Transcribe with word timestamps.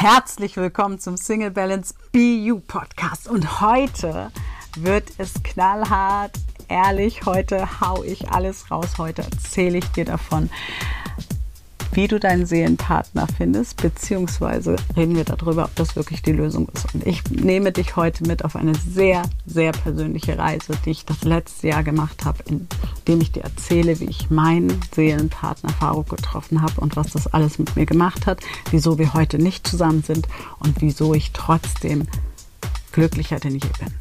Herzlich 0.00 0.56
willkommen 0.56 1.00
zum 1.00 1.16
Single 1.16 1.50
Balance 1.50 1.92
BU 2.12 2.60
Podcast. 2.60 3.26
Und 3.26 3.60
heute 3.60 4.30
wird 4.76 5.10
es 5.18 5.42
knallhart, 5.42 6.30
ehrlich. 6.68 7.26
Heute 7.26 7.80
hau 7.80 8.04
ich 8.04 8.30
alles 8.30 8.70
raus. 8.70 8.98
Heute 8.98 9.22
erzähle 9.22 9.78
ich 9.78 9.86
dir 9.88 10.04
davon, 10.04 10.50
wie 11.98 12.06
du 12.06 12.20
deinen 12.20 12.46
Seelenpartner 12.46 13.26
findest, 13.36 13.82
beziehungsweise 13.82 14.76
reden 14.96 15.16
wir 15.16 15.24
darüber, 15.24 15.64
ob 15.64 15.74
das 15.74 15.96
wirklich 15.96 16.22
die 16.22 16.30
Lösung 16.30 16.68
ist. 16.68 16.94
Und 16.94 17.04
ich 17.04 17.28
nehme 17.28 17.72
dich 17.72 17.96
heute 17.96 18.24
mit 18.24 18.44
auf 18.44 18.54
eine 18.54 18.76
sehr, 18.76 19.22
sehr 19.46 19.72
persönliche 19.72 20.38
Reise, 20.38 20.74
die 20.84 20.90
ich 20.90 21.04
das 21.06 21.24
letzte 21.24 21.66
Jahr 21.66 21.82
gemacht 21.82 22.24
habe, 22.24 22.44
indem 22.46 23.20
ich 23.20 23.32
dir 23.32 23.42
erzähle, 23.42 23.98
wie 23.98 24.04
ich 24.04 24.30
meinen 24.30 24.80
Seelenpartner 24.94 25.70
Faruk 25.70 26.10
getroffen 26.10 26.62
habe 26.62 26.80
und 26.80 26.94
was 26.94 27.10
das 27.10 27.26
alles 27.26 27.58
mit 27.58 27.74
mir 27.74 27.84
gemacht 27.84 28.28
hat, 28.28 28.38
wieso 28.70 28.96
wir 28.96 29.12
heute 29.12 29.38
nicht 29.38 29.66
zusammen 29.66 30.04
sind 30.04 30.28
und 30.60 30.80
wieso 30.80 31.14
ich 31.14 31.32
trotzdem 31.32 32.06
glücklicher 32.92 33.40
denn 33.40 33.54
je 33.54 33.70
bin. 33.80 33.92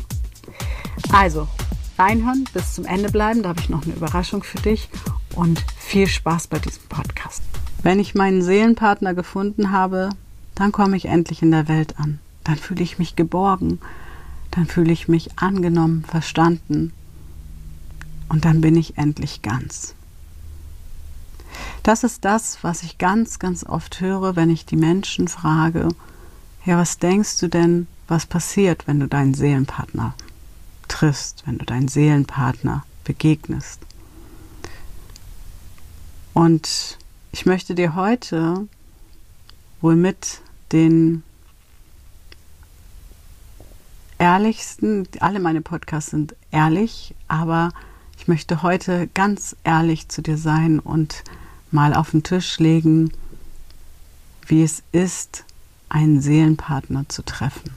Also, 1.11 1.47
reinhören, 1.97 2.43
bis 2.53 2.75
zum 2.75 2.85
Ende 2.85 3.09
bleiben, 3.09 3.41
da 3.41 3.49
habe 3.49 3.59
ich 3.59 3.69
noch 3.69 3.85
eine 3.85 3.95
Überraschung 3.95 4.43
für 4.43 4.59
dich 4.59 4.87
und 5.33 5.65
viel 5.79 6.05
Spaß 6.05 6.45
bei 6.45 6.59
diesem 6.59 6.83
Podcast. 6.89 7.41
Wenn 7.87 8.01
ich 8.01 8.15
meinen 8.15 8.41
Seelenpartner 8.41 9.13
gefunden 9.13 9.71
habe, 9.71 10.09
dann 10.55 10.73
komme 10.73 10.97
ich 10.97 11.05
endlich 11.05 11.41
in 11.41 11.51
der 11.51 11.69
Welt 11.69 11.97
an. 11.97 12.19
Dann 12.43 12.57
fühle 12.57 12.83
ich 12.83 12.99
mich 12.99 13.15
geborgen. 13.15 13.79
Dann 14.51 14.65
fühle 14.65 14.91
ich 14.91 15.07
mich 15.07 15.39
angenommen, 15.39 16.03
verstanden. 16.03 16.91
Und 18.27 18.43
dann 18.43 18.59
bin 18.59 18.75
ich 18.75 18.97
endlich 18.97 19.41
ganz. 19.41 19.95
Das 21.81 22.03
ist 22.03 22.25
das, 22.25 22.61
was 22.61 22.83
ich 22.83 22.97
ganz, 22.97 23.39
ganz 23.39 23.63
oft 23.65 24.01
höre, 24.01 24.35
wenn 24.35 24.49
ich 24.49 24.65
die 24.65 24.75
Menschen 24.75 25.29
frage, 25.29 25.87
ja, 26.65 26.77
was 26.77 26.97
denkst 26.97 27.39
du 27.39 27.47
denn, 27.47 27.87
was 28.09 28.25
passiert, 28.25 28.85
wenn 28.85 28.99
du 28.99 29.07
deinen 29.07 29.33
Seelenpartner 29.33 30.13
triffst, 30.89 31.43
wenn 31.45 31.57
du 31.57 31.63
deinen 31.63 31.87
Seelenpartner 31.87 32.83
begegnest? 33.05 33.79
Und 36.33 36.97
ich 37.37 37.45
möchte 37.45 37.75
dir 37.75 37.93
heute 37.93 38.67
wohl 39.79 39.95
mit 39.95 40.41
den 40.71 41.21
ehrlichsten, 44.17 45.07
alle 45.19 45.39
meine 45.39 45.61
Podcasts 45.61 46.09
sind 46.09 46.35
ehrlich, 46.49 47.13
aber 47.27 47.69
ich 48.17 48.27
möchte 48.27 48.63
heute 48.63 49.07
ganz 49.13 49.55
ehrlich 49.63 50.09
zu 50.09 50.23
dir 50.23 50.35
sein 50.35 50.79
und 50.79 51.23
mal 51.69 51.93
auf 51.93 52.09
den 52.09 52.23
Tisch 52.23 52.57
legen, 52.57 53.13
wie 54.47 54.63
es 54.63 54.81
ist, 54.91 55.45
einen 55.89 56.21
Seelenpartner 56.21 57.07
zu 57.07 57.21
treffen. 57.21 57.69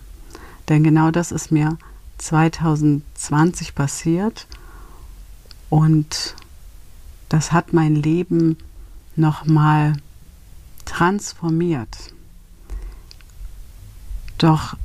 Denn 0.70 0.82
genau 0.82 1.10
das 1.10 1.32
ist 1.32 1.52
mir 1.52 1.76
2020 2.16 3.74
passiert 3.74 4.46
und 5.68 6.34
das 7.28 7.52
hat 7.52 7.74
mein 7.74 7.94
Leben 7.94 8.56
nochmal 9.20 9.94
transformiert. 10.84 12.12
Doch 14.38 14.76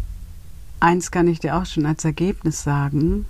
eins 0.80 1.12
kann 1.12 1.28
ich 1.28 1.40
dir 1.40 1.56
auch 1.56 1.66
schon 1.66 1.86
als 1.86 2.06
Ergebnis 2.06 2.62
sagen, 2.62 3.26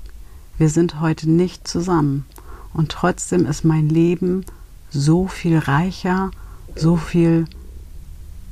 wir 0.58 0.70
sind 0.70 1.00
heute 1.00 1.30
nicht 1.30 1.68
zusammen 1.68 2.26
und 2.74 2.92
trotzdem 2.92 3.46
ist 3.46 3.64
mein 3.64 3.90
Leben 3.90 4.46
so 4.90 5.28
viel 5.28 5.58
reicher, 5.58 6.32
so 6.76 6.98
viel 6.98 7.46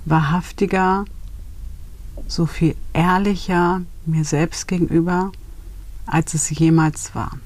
wahrhaftiger, 0.06 1.06
so 2.28 2.46
viel 2.46 2.76
ehrlicher 2.94 3.82
mir 4.06 4.26
selbst 4.26 4.68
gegenüber, 4.68 5.32
als 6.06 6.34
es 6.34 6.50
jemals 6.50 7.16
war. 7.16 7.38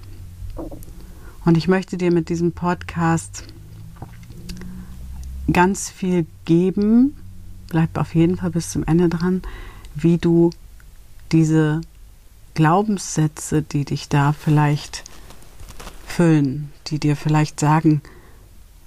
Und 1.46 1.58
ich 1.58 1.68
möchte 1.68 1.98
dir 1.98 2.12
mit 2.12 2.30
diesem 2.30 2.52
Podcast 2.52 3.44
ganz 5.52 5.90
viel 5.90 6.26
geben. 6.46 7.16
Bleib 7.70 7.98
auf 7.98 8.16
jeden 8.16 8.38
Fall 8.38 8.52
bis 8.52 8.72
zum 8.72 8.84
Ende 8.86 9.10
dran, 9.10 9.42
wie 9.96 10.18
du 10.18 10.52
diese 11.32 11.82
Glaubenssätze, 12.54 13.62
die 13.62 13.86
dich 13.86 14.10
da 14.10 14.34
vielleicht 14.34 15.04
füllen, 16.06 16.72
die 16.88 17.00
dir 17.00 17.16
vielleicht 17.16 17.60
sagen, 17.60 18.02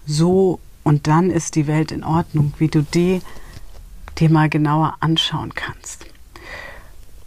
so 0.07 0.59
und 0.83 1.07
dann 1.07 1.31
ist 1.31 1.55
die 1.55 1.67
Welt 1.67 1.93
in 1.93 2.03
Ordnung, 2.03 2.53
wie 2.59 2.69
du 2.69 2.83
die 2.83 3.21
dir 4.19 4.31
mal 4.31 4.49
genauer 4.49 4.97
anschauen 5.01 5.55
kannst. 5.55 6.07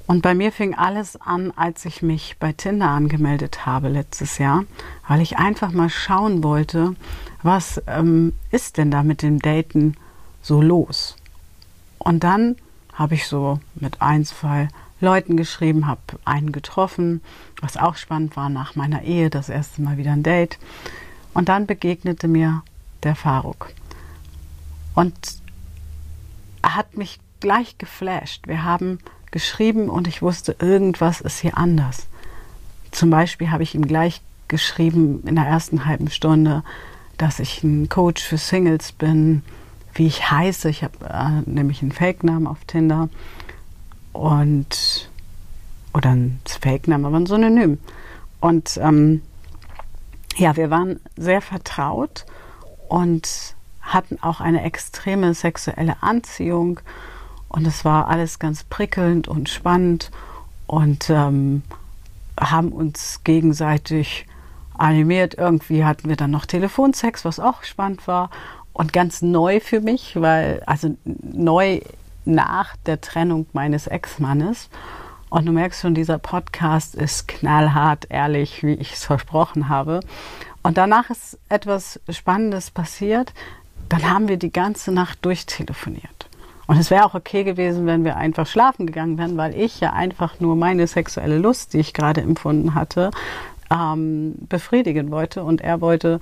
Und 0.05 0.21
bei 0.21 0.35
mir 0.35 0.51
fing 0.51 0.75
alles 0.75 1.19
an, 1.19 1.51
als 1.55 1.85
ich 1.85 2.01
mich 2.01 2.35
bei 2.39 2.51
Tinder 2.51 2.89
angemeldet 2.89 3.65
habe 3.65 3.87
letztes 3.87 4.37
Jahr, 4.37 4.65
weil 5.07 5.21
ich 5.21 5.37
einfach 5.37 5.71
mal 5.71 5.89
schauen 5.89 6.43
wollte, 6.43 6.95
was 7.41 7.81
ähm, 7.87 8.33
ist 8.51 8.77
denn 8.77 8.91
da 8.91 9.03
mit 9.03 9.21
dem 9.21 9.39
Daten 9.39 9.95
so 10.41 10.61
los? 10.61 11.15
Und 11.99 12.23
dann 12.23 12.57
habe 12.93 13.15
ich 13.15 13.27
so 13.27 13.59
mit 13.75 14.01
ein, 14.01 14.25
zwei 14.25 14.67
Leuten 14.99 15.37
geschrieben, 15.37 15.87
habe 15.87 16.01
einen 16.25 16.51
getroffen, 16.51 17.21
was 17.61 17.77
auch 17.77 17.95
spannend 17.95 18.35
war 18.35 18.49
nach 18.49 18.75
meiner 18.75 19.03
Ehe, 19.03 19.29
das 19.29 19.49
erste 19.49 19.81
Mal 19.81 19.97
wieder 19.97 20.11
ein 20.11 20.23
Date. 20.23 20.59
Und 21.33 21.49
dann 21.49 21.65
begegnete 21.65 22.27
mir 22.27 22.61
der 23.03 23.15
Faruk. 23.15 23.71
Und 24.95 25.13
er 26.61 26.75
hat 26.75 26.95
mich 26.97 27.19
gleich 27.39 27.77
geflasht. 27.77 28.47
Wir 28.47 28.63
haben 28.63 28.99
geschrieben 29.33 29.89
und 29.89 30.07
ich 30.07 30.21
wusste, 30.21 30.55
irgendwas 30.59 31.19
ist 31.19 31.39
hier 31.39 31.57
anders. 31.57 32.07
Zum 32.91 33.09
Beispiel 33.09 33.51
habe 33.51 33.63
ich 33.63 33.75
ihm 33.75 33.85
gleich 33.85 34.21
geschrieben 34.47 35.23
in 35.25 35.35
der 35.35 35.45
ersten 35.45 35.85
halben 35.85 36.09
Stunde, 36.09 36.63
dass 37.17 37.39
ich 37.39 37.63
ein 37.63 37.89
Coach 37.89 38.23
für 38.23 38.37
Singles 38.37 38.91
bin, 38.93 39.43
wie 39.95 40.07
ich 40.07 40.31
heiße. 40.31 40.69
Ich 40.69 40.83
habe 40.83 40.93
äh, 41.09 41.49
nämlich 41.49 41.81
einen 41.81 41.91
Fake-Namen 41.91 42.47
auf 42.47 42.63
Tinder 42.65 43.09
und 44.13 45.09
oder 45.93 46.11
ein 46.11 46.39
Fake-Name, 46.45 47.07
aber 47.07 47.17
ein 47.17 47.25
Synonym. 47.25 47.79
Und 48.39 48.77
ähm, 48.81 49.23
ja, 50.37 50.55
wir 50.55 50.69
waren 50.69 50.99
sehr 51.17 51.41
vertraut 51.41 52.25
und 52.87 53.55
hatten 53.81 54.17
auch 54.21 54.39
eine 54.39 54.63
extreme 54.63 55.33
sexuelle 55.33 56.01
Anziehung 56.01 56.79
und 57.53 57.67
es 57.67 57.85
war 57.85 58.07
alles 58.07 58.39
ganz 58.39 58.63
prickelnd 58.63 59.27
und 59.27 59.47
spannend 59.47 60.09
und 60.65 61.09
ähm, 61.11 61.61
haben 62.37 62.69
uns 62.69 63.21
gegenseitig 63.23 64.25
animiert. 64.75 65.35
Irgendwie 65.35 65.85
hatten 65.85 66.09
wir 66.09 66.15
dann 66.15 66.31
noch 66.31 66.47
Telefonsex, 66.47 67.23
was 67.25 67.39
auch 67.39 67.63
spannend 67.63 68.07
war 68.07 68.31
und 68.73 68.91
ganz 68.91 69.21
neu 69.21 69.59
für 69.59 69.81
mich, 69.81 70.19
weil, 70.19 70.63
also 70.65 70.97
neu 71.05 71.81
nach 72.25 72.75
der 72.87 73.01
Trennung 73.01 73.45
meines 73.53 73.85
Ex-Mannes. 73.85 74.69
Und 75.29 75.45
du 75.45 75.51
merkst 75.51 75.81
schon, 75.81 75.93
dieser 75.93 76.17
Podcast 76.17 76.95
ist 76.95 77.27
knallhart, 77.27 78.07
ehrlich, 78.09 78.63
wie 78.63 78.73
ich 78.73 78.93
es 78.93 79.05
versprochen 79.05 79.69
habe. 79.69 79.99
Und 80.63 80.79
danach 80.79 81.11
ist 81.11 81.37
etwas 81.49 81.99
Spannendes 82.09 82.71
passiert. 82.71 83.31
Dann 83.89 84.09
haben 84.09 84.27
wir 84.27 84.37
die 84.37 84.51
ganze 84.51 84.91
Nacht 84.91 85.23
durchtelefoniert. 85.23 86.22
Und 86.67 86.77
es 86.77 86.89
wäre 86.89 87.05
auch 87.05 87.13
okay 87.13 87.43
gewesen, 87.43 87.85
wenn 87.85 88.05
wir 88.05 88.15
einfach 88.15 88.47
schlafen 88.47 88.87
gegangen 88.87 89.17
wären, 89.17 89.37
weil 89.37 89.55
ich 89.55 89.79
ja 89.79 89.91
einfach 89.91 90.39
nur 90.39 90.55
meine 90.55 90.87
sexuelle 90.87 91.37
Lust, 91.37 91.73
die 91.73 91.79
ich 91.79 91.93
gerade 91.93 92.21
empfunden 92.21 92.73
hatte, 92.73 93.11
ähm, 93.69 94.35
befriedigen 94.47 95.11
wollte. 95.11 95.43
Und 95.43 95.61
er 95.61 95.81
wollte 95.81 96.19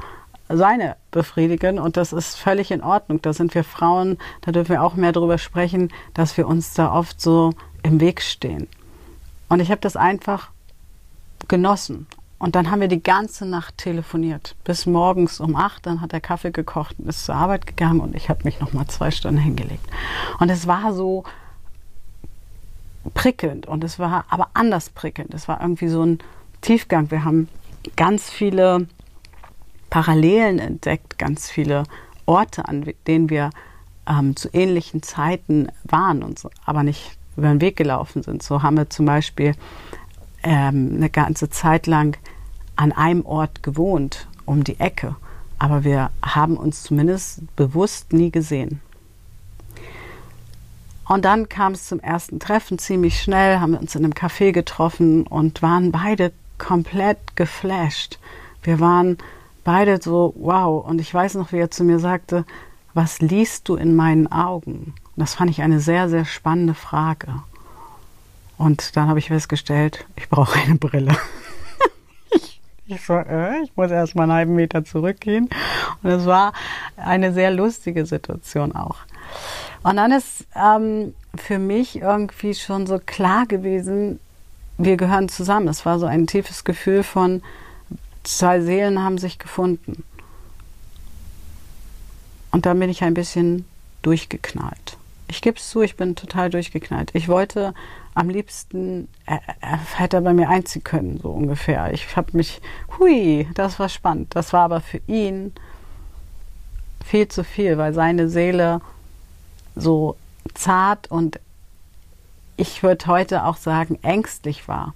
seine 0.50 0.96
befriedigen 1.12 1.80
und 1.80 1.98
das 1.98 2.14
ist 2.14 2.38
völlig 2.38 2.72
in 2.72 2.84
Ordnung. 2.84 3.22
Da 3.22 3.34
sind 3.34 3.54
wir 3.56 3.64
Frauen, 3.64 4.18
da 4.42 4.52
dürfen 4.52 4.72
wir 4.72 4.84
auch 4.84 4.96
mehr 4.96 5.12
darüber 5.12 5.38
sprechen, 5.38 5.90
dass 6.14 6.36
wir 6.38 6.48
uns 6.48 6.74
da 6.74 6.94
oft 6.94 7.22
so 7.22 7.52
im 7.84 8.00
Weg 8.00 8.22
stehen. 8.22 8.68
Und 9.50 9.60
ich 9.60 9.72
habe 9.72 9.82
das 9.82 9.96
einfach 9.96 10.50
genossen 11.48 12.08
und 12.42 12.56
dann 12.56 12.72
haben 12.72 12.82
wir 12.82 12.88
die 12.88 13.04
ganze 13.04 13.46
Nacht 13.46 13.78
telefoniert. 13.78 14.56
Bis 14.64 14.88
morgens 14.88 15.40
um 15.40 15.56
acht. 15.56 15.86
Dann 15.86 16.02
hat 16.02 16.12
er 16.12 16.22
Kaffee 16.22 16.50
gekocht 16.50 16.96
und 16.98 17.08
ist 17.08 17.26
zur 17.26 17.36
Arbeit 17.36 17.68
gegangen 17.68 18.00
und 18.00 18.16
ich 18.16 18.30
habe 18.30 18.40
mich 18.46 18.60
noch 18.60 18.74
mal 18.74 18.88
zwei 18.88 19.12
Stunden 19.12 19.40
hingelegt. 19.40 19.86
Und 20.40 20.50
es 20.50 20.66
war 20.66 20.92
so 20.92 21.24
prickelnd 23.14 23.68
und 23.68 23.84
es 23.84 24.00
war 24.00 24.26
aber 24.30 24.50
anders 24.56 24.90
prickelnd. 24.90 25.36
Es 25.36 25.48
war 25.48 25.62
irgendwie 25.62 25.88
so 25.88 26.04
ein 26.04 26.18
Tiefgang. 26.62 27.12
Wir 27.12 27.24
haben 27.26 27.48
ganz 27.96 28.32
viele 28.32 28.88
Parallelen 29.92 30.58
entdeckt, 30.58 31.20
ganz 31.20 31.48
viele 31.48 31.84
Orte, 32.26 32.68
an 32.68 32.92
denen 33.06 33.30
wir 33.30 33.52
ähm, 34.10 34.36
zu 34.36 34.50
ähnlichen 34.52 35.04
Zeiten 35.04 35.68
waren 35.84 36.24
und 36.24 36.40
so, 36.40 36.50
aber 36.66 36.82
nicht 36.82 37.20
über 37.38 37.50
den 37.50 37.62
Weg 37.62 37.76
gelaufen 37.76 38.24
sind. 38.24 38.42
So 38.42 38.64
haben 38.64 38.78
wir 38.78 38.90
zum 38.90 39.06
Beispiel 39.06 39.54
ähm, 40.44 40.94
eine 40.96 41.10
ganze 41.10 41.50
Zeit 41.50 41.88
lang 41.88 42.18
an 42.76 42.92
einem 42.92 43.26
Ort 43.26 43.64
gewohnt, 43.64 44.28
um 44.46 44.64
die 44.64 44.80
Ecke, 44.80 45.16
aber 45.60 45.84
wir 45.84 46.10
haben 46.22 46.58
uns 46.58 46.84
zumindest 46.84 47.42
bewusst 47.56 48.14
nie 48.14 48.32
gesehen. 48.32 48.82
Und 51.08 51.26
dann 51.26 51.50
kam 51.50 51.74
es 51.74 51.88
zum 51.88 52.00
ersten 52.00 52.40
Treffen 52.40 52.80
ziemlich 52.80 53.22
schnell, 53.22 53.60
haben 53.60 53.74
wir 53.74 53.82
uns 53.82 53.96
in 53.96 54.04
einem 54.04 54.14
Café 54.14 54.54
getroffen 54.54 55.28
und 55.28 55.62
waren 55.62 55.92
beide 55.92 56.32
komplett 56.58 57.36
geflasht. 57.36 58.18
Wir 58.64 58.80
waren 58.80 59.18
beide 59.64 60.02
so, 60.02 60.34
wow. 60.38 60.86
Und 60.86 61.02
ich 61.02 61.14
weiß 61.14 61.36
noch, 61.36 61.52
wie 61.52 61.58
er 61.58 61.72
zu 61.72 61.84
mir 61.84 62.00
sagte, 62.00 62.46
was 62.94 63.20
liest 63.20 63.68
du 63.68 63.76
in 63.76 63.96
meinen 63.96 64.32
Augen? 64.32 64.94
das 65.16 65.36
fand 65.36 65.52
ich 65.52 65.62
eine 65.62 65.80
sehr, 65.80 66.10
sehr 66.10 66.26
spannende 66.26 66.74
Frage. 66.74 67.44
Und 68.62 68.96
dann 68.96 69.10
habe 69.10 69.18
ich 69.18 69.30
festgestellt, 69.30 70.06
ich 70.16 70.30
brauche 70.30 70.60
eine 70.60 70.76
Brille. 70.76 71.18
ich, 72.86 73.04
so, 73.04 73.16
äh, 73.16 73.64
ich 73.64 73.76
muss 73.76 73.90
erst 73.90 74.14
mal 74.14 74.24
einen 74.24 74.34
halben 74.34 74.54
Meter 74.54 74.86
zurückgehen. 74.86 75.50
Und 76.04 76.12
es 76.12 76.28
war 76.28 76.54
eine 76.96 77.34
sehr 77.34 77.50
lustige 77.50 78.06
Situation 78.06 78.72
auch. 78.76 78.98
Und 79.82 79.96
dann 79.96 80.12
ist 80.12 80.46
ähm, 80.56 81.16
für 81.34 81.58
mich 81.58 81.96
irgendwie 81.96 82.54
schon 82.54 82.86
so 82.86 83.00
klar 83.04 83.48
gewesen, 83.48 84.20
wir 84.78 84.96
gehören 84.96 85.28
zusammen. 85.28 85.68
Es 85.68 85.84
war 85.88 85.98
so 85.98 86.06
ein 86.06 86.28
tiefes 86.28 86.64
Gefühl 86.64 87.02
von, 87.02 87.42
zwei 88.22 88.62
Seelen 88.62 89.02
haben 89.02 89.18
sich 89.18 89.40
gefunden. 89.40 90.04
Und 92.52 92.68
dann 92.68 92.80
bin 92.80 92.92
ich 92.92 93.04
ein 93.04 93.16
bisschen 93.16 93.66
durchgeknallt. 94.04 94.98
Ich 95.28 95.42
gebe 95.42 95.58
es 95.58 95.68
zu, 95.68 95.82
ich 95.82 95.96
bin 95.96 96.16
total 96.16 96.52
durchgeknallt. 96.52 97.10
Ich 97.14 97.28
wollte 97.28 97.74
am 98.14 98.30
liebsten, 98.30 99.08
er, 99.26 99.42
er 99.62 99.80
hätte 99.96 100.22
bei 100.22 100.34
mir 100.34 100.50
einziehen 100.50 100.84
können, 100.84 101.20
so 101.22 101.30
ungefähr. 101.30 101.94
Ich 101.94 102.16
habe 102.16 102.36
mich, 102.36 102.62
hui, 102.98 103.48
das 103.54 103.80
war 103.80 103.90
spannend. 103.90 104.36
Das 104.36 104.54
war 104.54 104.64
aber 104.64 104.82
für 104.82 105.02
ihn 105.08 105.54
viel 107.06 107.28
zu 107.28 107.44
viel, 107.44 107.78
weil 107.78 107.94
seine 107.94 108.30
Seele 108.30 108.82
so 109.76 110.18
zart 110.54 111.10
und 111.10 111.40
ich 112.58 112.84
würde 112.84 113.08
heute 113.08 113.46
auch 113.46 113.58
sagen 113.58 113.98
ängstlich 114.02 114.68
war. 114.68 114.94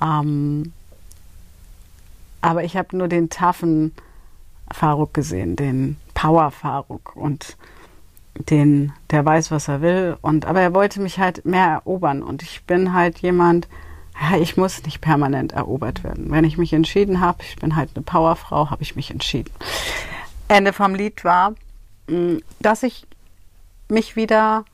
Ähm, 0.00 0.72
aber 2.40 2.64
ich 2.64 2.76
habe 2.76 2.96
nur 2.96 3.08
den 3.08 3.30
taffen 3.30 3.94
Faruk 4.70 5.14
gesehen, 5.14 5.56
den 5.56 5.96
Power 6.14 6.50
Faruk 6.50 7.16
und 7.16 7.56
den, 8.38 8.92
der 9.10 9.24
weiß, 9.24 9.50
was 9.50 9.68
er 9.68 9.80
will. 9.80 10.16
Und 10.20 10.46
aber 10.46 10.60
er 10.60 10.74
wollte 10.74 11.00
mich 11.00 11.18
halt 11.18 11.44
mehr 11.44 11.66
erobern 11.66 12.22
und 12.22 12.42
ich 12.42 12.64
bin 12.64 12.92
halt 12.92 13.18
jemand, 13.18 13.68
ja, 14.20 14.38
ich 14.38 14.56
muss 14.56 14.82
nicht 14.84 15.00
permanent 15.00 15.52
erobert 15.52 16.04
werden. 16.04 16.30
Wenn 16.30 16.44
ich 16.44 16.58
mich 16.58 16.72
entschieden 16.72 17.20
habe, 17.20 17.42
ich 17.42 17.56
bin 17.56 17.76
halt 17.76 17.90
eine 17.94 18.02
Powerfrau, 18.04 18.70
habe 18.70 18.82
ich 18.82 18.96
mich 18.96 19.10
entschieden. 19.10 19.50
Ende 20.48 20.72
vom 20.72 20.94
Lied 20.94 21.24
war, 21.24 21.52
mm, 22.08 22.38
dass 22.60 22.82
ich 22.82 23.06
mich 23.88 24.16
wieder 24.16 24.64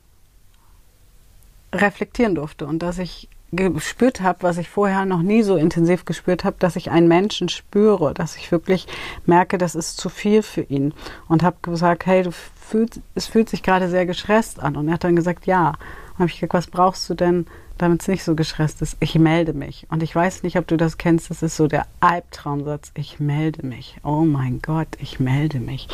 reflektieren 1.73 2.35
durfte 2.35 2.65
und 2.67 2.79
dass 2.79 2.99
ich 2.99 3.27
gespürt 3.55 4.21
habe, 4.21 4.39
was 4.41 4.57
ich 4.57 4.67
vorher 4.67 5.05
noch 5.05 5.21
nie 5.21 5.43
so 5.43 5.55
intensiv 5.55 6.05
gespürt 6.05 6.43
habe, 6.43 6.55
dass 6.59 6.75
ich 6.75 6.89
einen 6.89 7.07
Menschen 7.07 7.49
spüre, 7.49 8.13
dass 8.13 8.35
ich 8.35 8.51
wirklich 8.51 8.87
merke, 9.25 9.57
das 9.57 9.75
ist 9.75 9.97
zu 9.97 10.09
viel 10.09 10.41
für 10.41 10.61
ihn 10.61 10.93
und 11.27 11.43
habe 11.43 11.57
gesagt, 11.61 12.05
hey, 12.05 12.23
du 12.23 12.31
fühlst, 12.63 13.01
es 13.15 13.27
fühlt 13.27 13.49
sich 13.49 13.63
gerade 13.63 13.89
sehr 13.89 14.05
gestresst 14.05 14.59
an 14.59 14.75
und 14.75 14.87
er 14.87 14.95
hat 14.95 15.03
dann 15.03 15.15
gesagt, 15.15 15.45
ja. 15.45 15.69
Und 16.13 16.19
habe 16.19 16.27
ich 16.27 16.35
gesagt, 16.35 16.53
was 16.53 16.67
brauchst 16.67 17.09
du 17.09 17.15
denn, 17.15 17.47
damit 17.77 18.01
es 18.01 18.07
nicht 18.07 18.23
so 18.23 18.35
gestresst 18.35 18.81
ist? 18.81 18.97
Ich 18.99 19.17
melde 19.17 19.53
mich 19.53 19.87
und 19.89 20.03
ich 20.03 20.15
weiß 20.15 20.43
nicht, 20.43 20.57
ob 20.57 20.67
du 20.67 20.77
das 20.77 20.97
kennst, 20.97 21.29
das 21.29 21.43
ist 21.43 21.57
so 21.57 21.67
der 21.67 21.85
Albtraumsatz, 21.99 22.91
ich 22.95 23.19
melde 23.19 23.65
mich. 23.65 23.97
Oh 24.03 24.21
mein 24.21 24.61
Gott, 24.61 24.89
ich 24.99 25.19
melde 25.19 25.59
mich. 25.59 25.87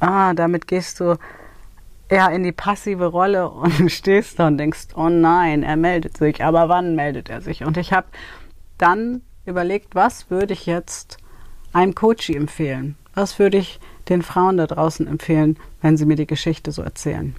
Ah, 0.00 0.34
damit 0.34 0.66
gehst 0.66 1.00
du 1.00 1.16
ja 2.10 2.28
in 2.28 2.42
die 2.42 2.52
passive 2.52 3.06
Rolle 3.06 3.48
und 3.50 3.90
stehst 3.90 4.38
da 4.38 4.46
und 4.46 4.58
denkst, 4.58 4.88
oh 4.94 5.08
nein, 5.08 5.62
er 5.62 5.76
meldet 5.76 6.16
sich, 6.16 6.42
aber 6.42 6.68
wann 6.68 6.94
meldet 6.94 7.28
er 7.28 7.40
sich? 7.40 7.64
Und 7.64 7.76
ich 7.76 7.92
habe 7.92 8.06
dann 8.78 9.22
überlegt, 9.44 9.94
was 9.94 10.30
würde 10.30 10.52
ich 10.52 10.66
jetzt 10.66 11.18
einem 11.72 11.94
Coach 11.94 12.30
empfehlen? 12.30 12.96
Was 13.14 13.38
würde 13.38 13.58
ich 13.58 13.80
den 14.08 14.22
Frauen 14.22 14.56
da 14.56 14.66
draußen 14.66 15.06
empfehlen, 15.06 15.56
wenn 15.82 15.96
sie 15.96 16.06
mir 16.06 16.16
die 16.16 16.26
Geschichte 16.26 16.72
so 16.72 16.82
erzählen? 16.82 17.34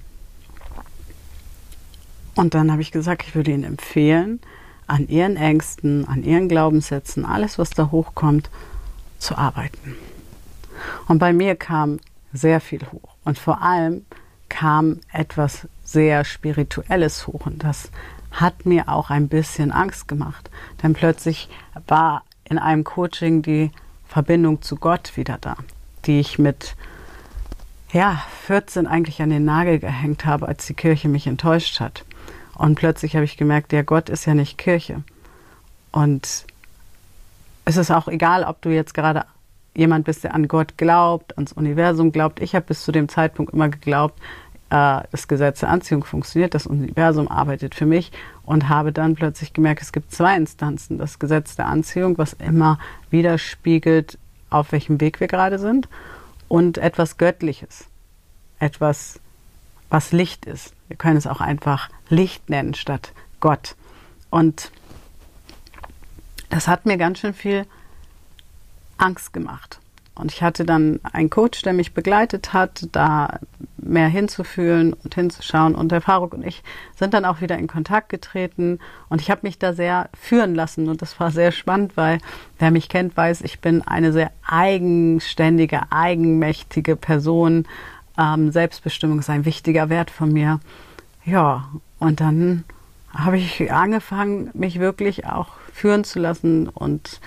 Und 2.34 2.54
dann 2.54 2.70
habe 2.70 2.82
ich 2.82 2.92
gesagt, 2.92 3.24
ich 3.26 3.34
würde 3.34 3.50
ihnen 3.50 3.64
empfehlen, 3.64 4.40
an 4.86 5.08
ihren 5.08 5.36
Ängsten, 5.36 6.06
an 6.06 6.22
ihren 6.22 6.48
Glaubenssätzen, 6.48 7.24
alles, 7.24 7.58
was 7.58 7.70
da 7.70 7.90
hochkommt, 7.90 8.48
zu 9.18 9.36
arbeiten. 9.36 9.96
Und 11.08 11.18
bei 11.18 11.32
mir 11.32 11.56
kam 11.56 11.98
sehr 12.32 12.60
viel 12.60 12.80
hoch. 12.92 13.16
Und 13.24 13.38
vor 13.38 13.62
allem 13.62 14.04
kam 14.48 15.00
etwas 15.12 15.68
sehr 15.84 16.24
Spirituelles 16.24 17.26
hoch 17.26 17.46
und 17.46 17.64
das 17.64 17.90
hat 18.30 18.66
mir 18.66 18.88
auch 18.88 19.10
ein 19.10 19.28
bisschen 19.28 19.72
Angst 19.72 20.08
gemacht. 20.08 20.50
Denn 20.82 20.92
plötzlich 20.92 21.48
war 21.86 22.24
in 22.44 22.58
einem 22.58 22.84
Coaching 22.84 23.42
die 23.42 23.70
Verbindung 24.06 24.62
zu 24.62 24.76
Gott 24.76 25.16
wieder 25.16 25.38
da, 25.40 25.56
die 26.08 26.18
ich 26.18 26.38
mit 26.38 26.74
ja, 27.92 28.22
14 28.46 28.86
eigentlich 28.86 29.22
an 29.22 29.30
den 29.30 29.44
Nagel 29.44 29.78
gehängt 29.78 30.24
habe, 30.24 30.48
als 30.48 30.66
die 30.66 30.74
Kirche 30.74 31.08
mich 31.08 31.26
enttäuscht 31.26 31.80
hat. 31.80 32.04
Und 32.54 32.74
plötzlich 32.74 33.14
habe 33.14 33.24
ich 33.24 33.36
gemerkt, 33.36 33.70
der 33.72 33.84
Gott 33.84 34.08
ist 34.08 34.26
ja 34.26 34.34
nicht 34.34 34.58
Kirche. 34.58 35.02
Und 35.92 36.44
es 37.64 37.76
ist 37.76 37.90
auch 37.90 38.08
egal, 38.08 38.44
ob 38.44 38.60
du 38.62 38.70
jetzt 38.70 38.94
gerade 38.94 39.24
jemand 39.74 40.04
bist, 40.04 40.24
der 40.24 40.34
an 40.34 40.48
Gott 40.48 40.76
glaubt, 40.76 41.36
ans 41.36 41.52
Universum 41.52 42.10
glaubt. 42.10 42.40
Ich 42.40 42.54
habe 42.54 42.66
bis 42.66 42.82
zu 42.82 42.90
dem 42.90 43.08
Zeitpunkt 43.08 43.52
immer 43.54 43.68
geglaubt, 43.68 44.18
äh, 44.70 45.02
das 45.10 45.28
Gesetz 45.28 45.60
der 45.60 45.70
Anziehung 45.70 46.04
funktioniert, 46.04 46.54
das 46.54 46.66
Universum 46.66 47.28
arbeitet 47.28 47.74
für 47.74 47.86
mich 47.86 48.10
und 48.44 48.68
habe 48.68 48.92
dann 48.92 49.14
plötzlich 49.14 49.52
gemerkt, 49.52 49.82
es 49.82 49.92
gibt 49.92 50.12
zwei 50.12 50.36
Instanzen. 50.36 50.98
Das 50.98 51.18
Gesetz 51.18 51.56
der 51.56 51.66
Anziehung, 51.66 52.18
was 52.18 52.32
immer 52.34 52.78
widerspiegelt, 53.10 54.18
auf 54.50 54.72
welchem 54.72 55.00
Weg 55.00 55.20
wir 55.20 55.28
gerade 55.28 55.58
sind, 55.58 55.88
und 56.48 56.78
etwas 56.78 57.18
Göttliches, 57.18 57.86
etwas, 58.58 59.20
was 59.90 60.12
Licht 60.12 60.46
ist. 60.46 60.72
Wir 60.88 60.96
können 60.96 61.16
es 61.18 61.26
auch 61.26 61.40
einfach 61.40 61.90
Licht 62.08 62.48
nennen 62.48 62.74
statt 62.74 63.12
Gott. 63.40 63.76
Und 64.30 64.70
das 66.50 66.68
hat 66.68 66.86
mir 66.86 66.96
ganz 66.96 67.18
schön 67.18 67.34
viel 67.34 67.66
Angst 68.96 69.32
gemacht. 69.32 69.78
Und 70.18 70.32
ich 70.32 70.42
hatte 70.42 70.64
dann 70.64 70.98
einen 71.12 71.30
Coach, 71.30 71.62
der 71.62 71.72
mich 71.72 71.94
begleitet 71.94 72.52
hat, 72.52 72.88
da 72.92 73.38
mehr 73.76 74.08
hinzufühlen 74.08 74.92
und 74.92 75.14
hinzuschauen. 75.14 75.76
Und 75.76 75.92
der 75.92 76.00
Faruk 76.00 76.34
und 76.34 76.44
ich 76.44 76.62
sind 76.96 77.14
dann 77.14 77.24
auch 77.24 77.40
wieder 77.40 77.56
in 77.56 77.68
Kontakt 77.68 78.08
getreten. 78.08 78.80
Und 79.08 79.20
ich 79.20 79.30
habe 79.30 79.42
mich 79.44 79.58
da 79.58 79.72
sehr 79.72 80.10
führen 80.18 80.56
lassen. 80.56 80.88
Und 80.88 81.02
das 81.02 81.18
war 81.20 81.30
sehr 81.30 81.52
spannend, 81.52 81.96
weil 81.96 82.18
wer 82.58 82.72
mich 82.72 82.88
kennt, 82.88 83.16
weiß, 83.16 83.42
ich 83.42 83.60
bin 83.60 83.82
eine 83.82 84.12
sehr 84.12 84.32
eigenständige, 84.44 85.82
eigenmächtige 85.90 86.96
Person. 86.96 87.66
Ähm, 88.18 88.50
Selbstbestimmung 88.50 89.20
ist 89.20 89.30
ein 89.30 89.44
wichtiger 89.44 89.88
Wert 89.88 90.10
von 90.10 90.32
mir. 90.32 90.58
Ja, 91.24 91.68
und 92.00 92.20
dann 92.20 92.64
habe 93.14 93.38
ich 93.38 93.72
angefangen, 93.72 94.50
mich 94.52 94.80
wirklich 94.80 95.26
auch 95.26 95.50
führen 95.72 96.02
zu 96.02 96.18
lassen 96.18 96.68
und 96.68 97.20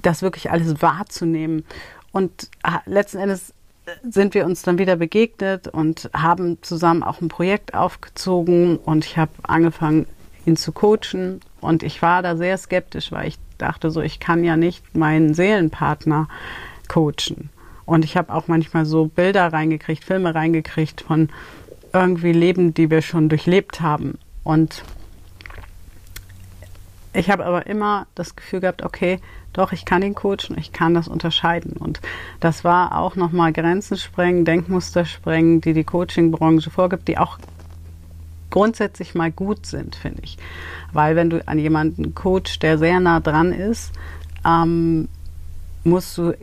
das 0.00 0.22
wirklich 0.22 0.50
alles 0.50 0.82
wahrzunehmen. 0.82 1.64
Und 2.12 2.50
ah, 2.62 2.80
letzten 2.86 3.18
Endes 3.18 3.54
sind 4.02 4.34
wir 4.34 4.46
uns 4.46 4.62
dann 4.62 4.78
wieder 4.78 4.96
begegnet 4.96 5.68
und 5.68 6.10
haben 6.14 6.58
zusammen 6.62 7.02
auch 7.02 7.20
ein 7.20 7.28
Projekt 7.28 7.74
aufgezogen 7.74 8.76
und 8.76 9.04
ich 9.04 9.16
habe 9.18 9.32
angefangen, 9.42 10.06
ihn 10.46 10.56
zu 10.56 10.72
coachen 10.72 11.40
und 11.60 11.82
ich 11.82 12.02
war 12.02 12.22
da 12.22 12.36
sehr 12.36 12.56
skeptisch, 12.58 13.12
weil 13.12 13.28
ich 13.28 13.38
dachte 13.58 13.90
so, 13.90 14.00
ich 14.00 14.20
kann 14.20 14.44
ja 14.44 14.56
nicht 14.56 14.96
meinen 14.96 15.34
Seelenpartner 15.34 16.28
coachen. 16.88 17.50
Und 17.84 18.04
ich 18.04 18.16
habe 18.16 18.32
auch 18.32 18.48
manchmal 18.48 18.86
so 18.86 19.06
Bilder 19.06 19.52
reingekriegt, 19.52 20.04
Filme 20.04 20.34
reingekriegt 20.34 21.02
von 21.02 21.28
irgendwie 21.92 22.32
Leben, 22.32 22.74
die 22.74 22.90
wir 22.90 23.02
schon 23.02 23.28
durchlebt 23.28 23.80
haben. 23.80 24.18
Und 24.44 24.82
ich 27.12 27.30
habe 27.30 27.44
aber 27.44 27.66
immer 27.66 28.06
das 28.14 28.36
Gefühl 28.36 28.60
gehabt, 28.60 28.82
okay, 28.82 29.20
doch, 29.52 29.72
ich 29.72 29.84
kann 29.84 30.02
ihn 30.02 30.14
coachen, 30.14 30.56
ich 30.56 30.72
kann 30.72 30.94
das 30.94 31.08
unterscheiden. 31.08 31.72
Und 31.72 32.00
das 32.40 32.64
war 32.64 32.98
auch 32.98 33.16
nochmal 33.16 33.52
Grenzen 33.52 33.98
sprengen, 33.98 34.44
Denkmuster 34.44 35.04
sprengen, 35.04 35.60
die 35.60 35.74
die 35.74 35.84
Coaching-Branche 35.84 36.70
vorgibt, 36.70 37.08
die 37.08 37.18
auch 37.18 37.38
grundsätzlich 38.50 39.14
mal 39.14 39.30
gut 39.30 39.66
sind, 39.66 39.94
finde 39.94 40.22
ich. 40.22 40.38
Weil 40.92 41.16
wenn 41.16 41.30
du 41.30 41.46
an 41.46 41.58
jemanden 41.58 42.14
coach, 42.14 42.58
der 42.60 42.78
sehr 42.78 43.00
nah 43.00 43.20
dran 43.20 43.52
ist, 43.52 43.92
ähm, 44.46 45.08
musst 45.84 46.16
du 46.16 46.34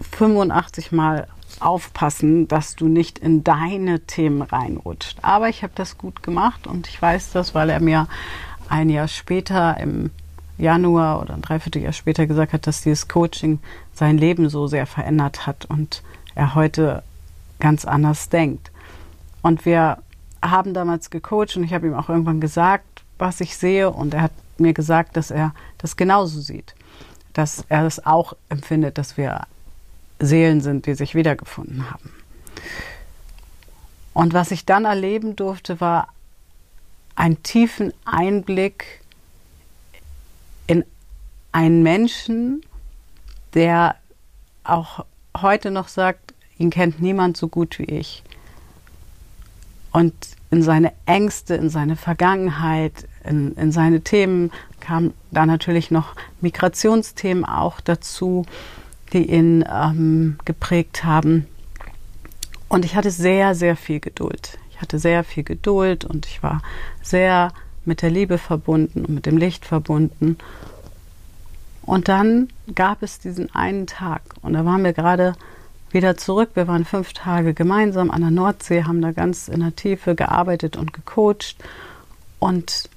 85 0.00 0.92
Mal 0.92 1.26
aufpassen, 1.60 2.48
dass 2.48 2.76
du 2.76 2.88
nicht 2.88 3.18
in 3.18 3.44
deine 3.44 4.00
Themen 4.00 4.42
reinrutscht. 4.42 5.18
Aber 5.22 5.48
ich 5.48 5.62
habe 5.62 5.72
das 5.74 5.98
gut 5.98 6.22
gemacht 6.22 6.66
und 6.66 6.88
ich 6.88 7.00
weiß 7.00 7.32
das, 7.32 7.54
weil 7.54 7.70
er 7.70 7.80
mir 7.80 8.08
ein 8.72 8.88
Jahr 8.88 9.06
später 9.06 9.76
im 9.78 10.10
Januar 10.56 11.20
oder 11.20 11.34
ein 11.34 11.42
Dreivierteljahr 11.42 11.92
später 11.92 12.26
gesagt 12.26 12.54
hat, 12.54 12.66
dass 12.66 12.80
dieses 12.80 13.06
Coaching 13.06 13.58
sein 13.92 14.16
Leben 14.16 14.48
so 14.48 14.66
sehr 14.66 14.86
verändert 14.86 15.46
hat 15.46 15.66
und 15.66 16.02
er 16.34 16.54
heute 16.54 17.02
ganz 17.60 17.84
anders 17.84 18.30
denkt. 18.30 18.70
Und 19.42 19.66
wir 19.66 19.98
haben 20.40 20.72
damals 20.72 21.10
gecoacht 21.10 21.56
und 21.56 21.64
ich 21.64 21.74
habe 21.74 21.86
ihm 21.86 21.94
auch 21.94 22.08
irgendwann 22.08 22.40
gesagt, 22.40 23.02
was 23.18 23.42
ich 23.42 23.58
sehe 23.58 23.90
und 23.90 24.14
er 24.14 24.22
hat 24.22 24.32
mir 24.56 24.72
gesagt, 24.72 25.18
dass 25.18 25.30
er 25.30 25.54
das 25.76 25.96
genauso 25.96 26.40
sieht, 26.40 26.74
dass 27.34 27.66
er 27.68 27.84
es 27.84 27.96
das 27.96 28.06
auch 28.06 28.32
empfindet, 28.48 28.96
dass 28.96 29.18
wir 29.18 29.42
Seelen 30.18 30.62
sind, 30.62 30.86
die 30.86 30.94
sich 30.94 31.14
wiedergefunden 31.14 31.90
haben. 31.90 32.10
Und 34.14 34.32
was 34.32 34.50
ich 34.50 34.64
dann 34.64 34.86
erleben 34.86 35.36
durfte, 35.36 35.80
war 35.80 36.08
einen 37.14 37.42
tiefen 37.42 37.92
Einblick 38.04 39.00
in 40.66 40.84
einen 41.52 41.82
Menschen, 41.82 42.62
der 43.54 43.96
auch 44.64 45.04
heute 45.36 45.70
noch 45.70 45.88
sagt, 45.88 46.34
ihn 46.58 46.70
kennt 46.70 47.00
niemand 47.00 47.36
so 47.36 47.48
gut 47.48 47.78
wie 47.78 47.84
ich. 47.84 48.22
Und 49.92 50.14
in 50.50 50.62
seine 50.62 50.92
Ängste, 51.06 51.54
in 51.54 51.68
seine 51.68 51.96
Vergangenheit, 51.96 53.08
in, 53.24 53.54
in 53.56 53.72
seine 53.72 54.02
Themen 54.02 54.50
kamen 54.80 55.14
da 55.30 55.46
natürlich 55.46 55.90
noch 55.90 56.14
Migrationsthemen 56.40 57.44
auch 57.44 57.80
dazu, 57.80 58.46
die 59.12 59.30
ihn 59.30 59.64
ähm, 59.70 60.38
geprägt 60.44 61.04
haben. 61.04 61.46
Und 62.68 62.84
ich 62.84 62.96
hatte 62.96 63.10
sehr, 63.10 63.54
sehr 63.54 63.76
viel 63.76 64.00
Geduld. 64.00 64.58
Hatte 64.82 64.98
sehr 64.98 65.24
viel 65.24 65.44
Geduld 65.44 66.04
und 66.04 66.26
ich 66.26 66.42
war 66.42 66.60
sehr 67.00 67.52
mit 67.84 68.02
der 68.02 68.10
Liebe 68.10 68.36
verbunden 68.36 69.04
und 69.04 69.14
mit 69.14 69.26
dem 69.26 69.38
Licht 69.38 69.64
verbunden. 69.64 70.36
Und 71.82 72.08
dann 72.08 72.48
gab 72.74 73.02
es 73.02 73.18
diesen 73.18 73.54
einen 73.54 73.86
Tag 73.86 74.22
und 74.42 74.52
da 74.52 74.64
waren 74.64 74.84
wir 74.84 74.92
gerade 74.92 75.34
wieder 75.90 76.16
zurück. 76.16 76.50
Wir 76.54 76.68
waren 76.68 76.84
fünf 76.84 77.12
Tage 77.12 77.54
gemeinsam 77.54 78.10
an 78.10 78.22
der 78.22 78.30
Nordsee, 78.30 78.84
haben 78.84 79.02
da 79.02 79.12
ganz 79.12 79.48
in 79.48 79.60
der 79.60 79.76
Tiefe 79.76 80.14
gearbeitet 80.14 80.76
und 80.76 80.92
gecoacht. 80.92 81.56
Und 82.38 82.88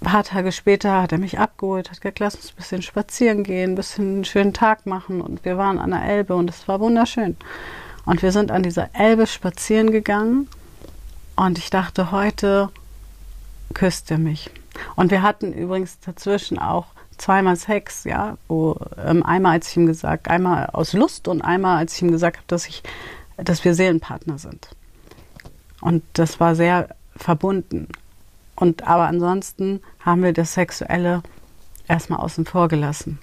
ein 0.00 0.06
paar 0.06 0.24
Tage 0.24 0.52
später 0.52 1.02
hat 1.02 1.12
er 1.12 1.18
mich 1.18 1.38
abgeholt, 1.38 1.90
hat 1.90 2.00
gesagt, 2.00 2.20
lass 2.20 2.34
uns 2.34 2.50
ein 2.50 2.56
bisschen 2.56 2.82
spazieren 2.82 3.44
gehen, 3.44 3.72
ein 3.72 3.76
bisschen 3.76 4.14
einen 4.14 4.24
schönen 4.24 4.52
Tag 4.52 4.86
machen. 4.86 5.20
Und 5.20 5.44
wir 5.44 5.56
waren 5.56 5.78
an 5.78 5.90
der 5.90 6.04
Elbe 6.04 6.34
und 6.34 6.50
es 6.50 6.68
war 6.68 6.80
wunderschön. 6.80 7.36
Und 8.04 8.22
wir 8.22 8.32
sind 8.32 8.50
an 8.50 8.62
dieser 8.62 8.94
Elbe 8.94 9.26
spazieren 9.26 9.90
gegangen. 9.90 10.48
Und 11.36 11.58
ich 11.58 11.70
dachte, 11.70 12.10
heute 12.10 12.70
küsst 13.74 14.10
er 14.10 14.18
mich. 14.18 14.50
Und 14.96 15.10
wir 15.10 15.22
hatten 15.22 15.52
übrigens 15.52 15.98
dazwischen 16.00 16.58
auch 16.58 16.86
zweimal 17.18 17.56
Sex, 17.56 18.04
ja, 18.04 18.36
wo 18.48 18.76
ähm, 18.96 19.24
einmal 19.24 19.52
als 19.52 19.68
ich 19.70 19.76
ihm 19.76 19.86
gesagt, 19.86 20.28
einmal 20.28 20.66
aus 20.72 20.92
Lust 20.92 21.28
und 21.28 21.42
einmal 21.42 21.78
als 21.78 21.94
ich 21.94 22.02
ihm 22.02 22.10
gesagt 22.10 22.38
habe, 22.38 22.46
dass 22.48 22.66
ich, 22.66 22.82
dass 23.36 23.64
wir 23.64 23.74
Seelenpartner 23.74 24.38
sind. 24.38 24.70
Und 25.80 26.02
das 26.14 26.40
war 26.40 26.54
sehr 26.54 26.88
verbunden. 27.16 27.88
Und 28.56 28.86
aber 28.86 29.06
ansonsten 29.06 29.80
haben 30.00 30.22
wir 30.22 30.32
das 30.32 30.54
Sexuelle 30.54 31.22
erstmal 31.88 32.20
außen 32.20 32.44
vor 32.44 32.68
gelassen. 32.68 33.18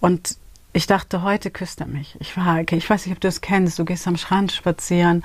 Und 0.00 0.36
ich 0.72 0.86
dachte, 0.86 1.22
heute 1.22 1.50
küsst 1.50 1.80
er 1.80 1.86
mich. 1.86 2.16
Ich 2.20 2.36
war, 2.36 2.60
ich 2.60 2.88
weiß 2.88 3.06
nicht, 3.06 3.14
ob 3.14 3.20
du 3.20 3.28
es 3.28 3.40
kennst, 3.40 3.78
du 3.78 3.84
gehst 3.84 4.06
am 4.06 4.16
Strand 4.16 4.52
spazieren, 4.52 5.22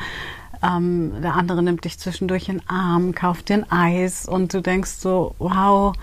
ähm, 0.64 1.22
der 1.22 1.36
andere 1.36 1.64
nimmt 1.64 1.86
dich 1.86 2.00
zwischendurch 2.00 2.50
in 2.50 2.58
den 2.60 2.70
Arm, 2.70 3.14
kauft 3.14 3.50
dir 3.50 3.56
ein 3.56 3.72
Eis 3.72 4.26
und 4.26 4.54
du 4.54 4.62
denkst 4.62 4.92
so, 5.00 5.36
wow, 5.40 5.96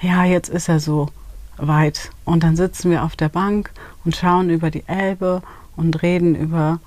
ja, 0.00 0.24
jetzt 0.24 0.48
ist 0.48 0.68
er 0.68 0.80
so 0.80 1.08
weit. 1.56 2.10
Und 2.24 2.42
dann 2.42 2.56
sitzen 2.56 2.90
wir 2.90 3.04
auf 3.04 3.16
der 3.16 3.28
Bank 3.28 3.70
und 4.04 4.16
schauen 4.16 4.50
über 4.50 4.70
die 4.70 4.84
Elbe 4.86 5.42
und 5.76 6.02
reden 6.02 6.34
über 6.34 6.80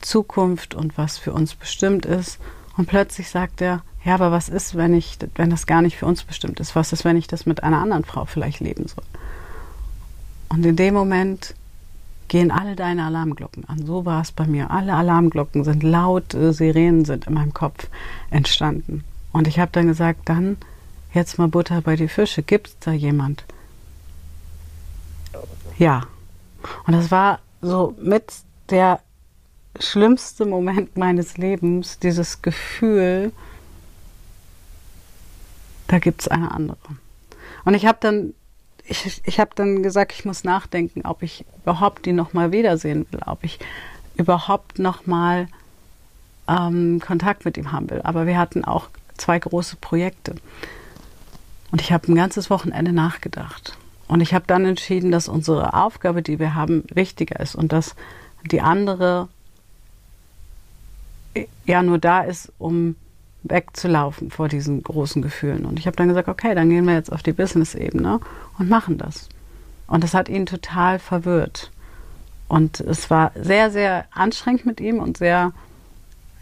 Zukunft 0.00 0.74
und 0.74 0.98
was 0.98 1.18
für 1.18 1.32
uns 1.32 1.54
bestimmt 1.54 2.06
ist. 2.06 2.38
Und 2.76 2.86
plötzlich 2.86 3.30
sagt 3.30 3.60
er, 3.60 3.82
ja, 4.04 4.14
aber 4.14 4.32
was 4.32 4.48
ist, 4.48 4.74
wenn 4.74 4.94
ich, 4.94 5.16
wenn 5.36 5.48
das 5.48 5.66
gar 5.66 5.80
nicht 5.80 5.96
für 5.96 6.06
uns 6.06 6.24
bestimmt 6.24 6.60
ist? 6.60 6.76
Was 6.76 6.92
ist, 6.92 7.04
wenn 7.04 7.16
ich 7.16 7.26
das 7.26 7.46
mit 7.46 7.62
einer 7.62 7.78
anderen 7.80 8.04
Frau 8.04 8.26
vielleicht 8.26 8.60
leben 8.60 8.86
soll? 8.86 9.04
Und 10.54 10.64
in 10.64 10.76
dem 10.76 10.94
Moment 10.94 11.54
gehen 12.28 12.50
alle 12.50 12.76
deine 12.76 13.04
Alarmglocken 13.04 13.68
an. 13.68 13.84
So 13.84 14.04
war 14.04 14.22
es 14.22 14.32
bei 14.32 14.46
mir. 14.46 14.70
Alle 14.70 14.94
Alarmglocken 14.94 15.64
sind 15.64 15.82
laut, 15.82 16.32
äh, 16.34 16.52
Sirenen 16.52 17.04
sind 17.04 17.26
in 17.26 17.34
meinem 17.34 17.52
Kopf 17.52 17.88
entstanden. 18.30 19.04
Und 19.32 19.48
ich 19.48 19.58
habe 19.58 19.72
dann 19.72 19.88
gesagt, 19.88 20.28
dann 20.28 20.56
jetzt 21.12 21.38
mal 21.38 21.48
Butter 21.48 21.80
bei 21.80 21.96
die 21.96 22.08
Fische. 22.08 22.42
Gibt 22.42 22.68
es 22.68 22.78
da 22.78 22.92
jemand? 22.92 23.44
Ja. 25.76 26.02
Und 26.86 26.94
das 26.94 27.10
war 27.10 27.40
so 27.60 27.94
mit 28.00 28.32
der 28.70 29.00
schlimmste 29.78 30.46
Moment 30.46 30.96
meines 30.96 31.36
Lebens, 31.36 31.98
dieses 31.98 32.42
Gefühl, 32.42 33.32
da 35.88 35.98
gibt 35.98 36.22
es 36.22 36.28
eine 36.28 36.52
andere. 36.52 36.78
Und 37.64 37.74
ich 37.74 37.86
habe 37.86 37.98
dann, 38.00 38.34
ich, 38.86 39.22
ich 39.24 39.40
habe 39.40 39.50
dann 39.54 39.82
gesagt, 39.82 40.12
ich 40.12 40.24
muss 40.24 40.44
nachdenken, 40.44 41.02
ob 41.04 41.22
ich 41.22 41.44
überhaupt 41.62 42.06
die 42.06 42.12
nochmal 42.12 42.52
wiedersehen 42.52 43.06
will, 43.10 43.20
ob 43.26 43.42
ich 43.44 43.58
überhaupt 44.16 44.78
nochmal 44.78 45.48
ähm, 46.48 47.00
Kontakt 47.00 47.44
mit 47.44 47.56
ihm 47.56 47.72
haben 47.72 47.90
will. 47.90 48.02
Aber 48.02 48.26
wir 48.26 48.38
hatten 48.38 48.64
auch 48.64 48.88
zwei 49.16 49.38
große 49.38 49.76
Projekte. 49.76 50.34
Und 51.70 51.80
ich 51.80 51.92
habe 51.92 52.12
ein 52.12 52.14
ganzes 52.14 52.50
Wochenende 52.50 52.92
nachgedacht. 52.92 53.76
Und 54.06 54.20
ich 54.20 54.34
habe 54.34 54.44
dann 54.46 54.66
entschieden, 54.66 55.10
dass 55.10 55.28
unsere 55.28 55.74
Aufgabe, 55.74 56.22
die 56.22 56.38
wir 56.38 56.54
haben, 56.54 56.84
wichtiger 56.92 57.40
ist 57.40 57.54
und 57.54 57.72
dass 57.72 57.96
die 58.50 58.60
andere 58.60 59.28
ja 61.64 61.82
nur 61.82 61.98
da 61.98 62.20
ist, 62.20 62.52
um 62.58 62.96
wegzulaufen 63.44 64.30
vor 64.30 64.48
diesen 64.48 64.82
großen 64.82 65.22
Gefühlen. 65.22 65.64
Und 65.64 65.78
ich 65.78 65.86
habe 65.86 65.96
dann 65.96 66.08
gesagt, 66.08 66.28
okay, 66.28 66.54
dann 66.54 66.70
gehen 66.70 66.86
wir 66.86 66.94
jetzt 66.94 67.12
auf 67.12 67.22
die 67.22 67.32
Business-Ebene 67.32 68.20
und 68.58 68.68
machen 68.68 68.98
das. 68.98 69.28
Und 69.86 70.02
das 70.02 70.14
hat 70.14 70.28
ihn 70.28 70.46
total 70.46 70.98
verwirrt. 70.98 71.70
Und 72.48 72.80
es 72.80 73.10
war 73.10 73.32
sehr, 73.34 73.70
sehr 73.70 74.06
anstrengend 74.12 74.66
mit 74.66 74.80
ihm 74.80 74.98
und 74.98 75.18
sehr, 75.18 75.52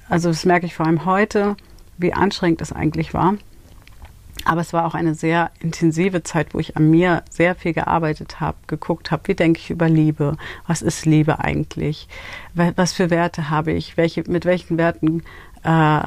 also 0.09 0.29
das 0.29 0.45
merke 0.45 0.67
ich 0.67 0.75
vor 0.75 0.87
allem 0.87 1.05
heute, 1.05 1.57
wie 1.99 2.13
anstrengend 2.13 2.61
es 2.61 2.73
eigentlich 2.73 3.15
war. 3.15 3.35
Aber 4.45 4.61
es 4.61 4.73
war 4.73 4.87
auch 4.87 4.95
eine 4.95 5.15
sehr 5.15 5.51
intensive 5.61 6.23
Zeit, 6.25 6.53
wo 6.53 6.59
ich 6.59 6.77
an 6.77 6.91
mir 6.91 7.23
sehr 7.31 7.55
viel 7.55 7.73
gearbeitet 7.73 8.41
habe, 8.41 8.59
geguckt 8.67 9.11
habe, 9.11 9.29
wie 9.29 9.35
denke 9.35 9.61
ich 9.61 9.71
über 9.71 9.89
Liebe, 9.89 10.37
was 10.67 10.83
ist 10.83 11.07
Liebe 11.07 11.39
eigentlich, 11.39 12.09
was 12.55 12.93
für 12.93 13.11
Werte 13.11 13.51
habe 13.51 13.73
ich, 13.73 13.97
welche, 13.97 14.25
mit 14.29 14.45
welchen 14.45 14.79
Werten 14.79 15.23
äh, 15.63 16.01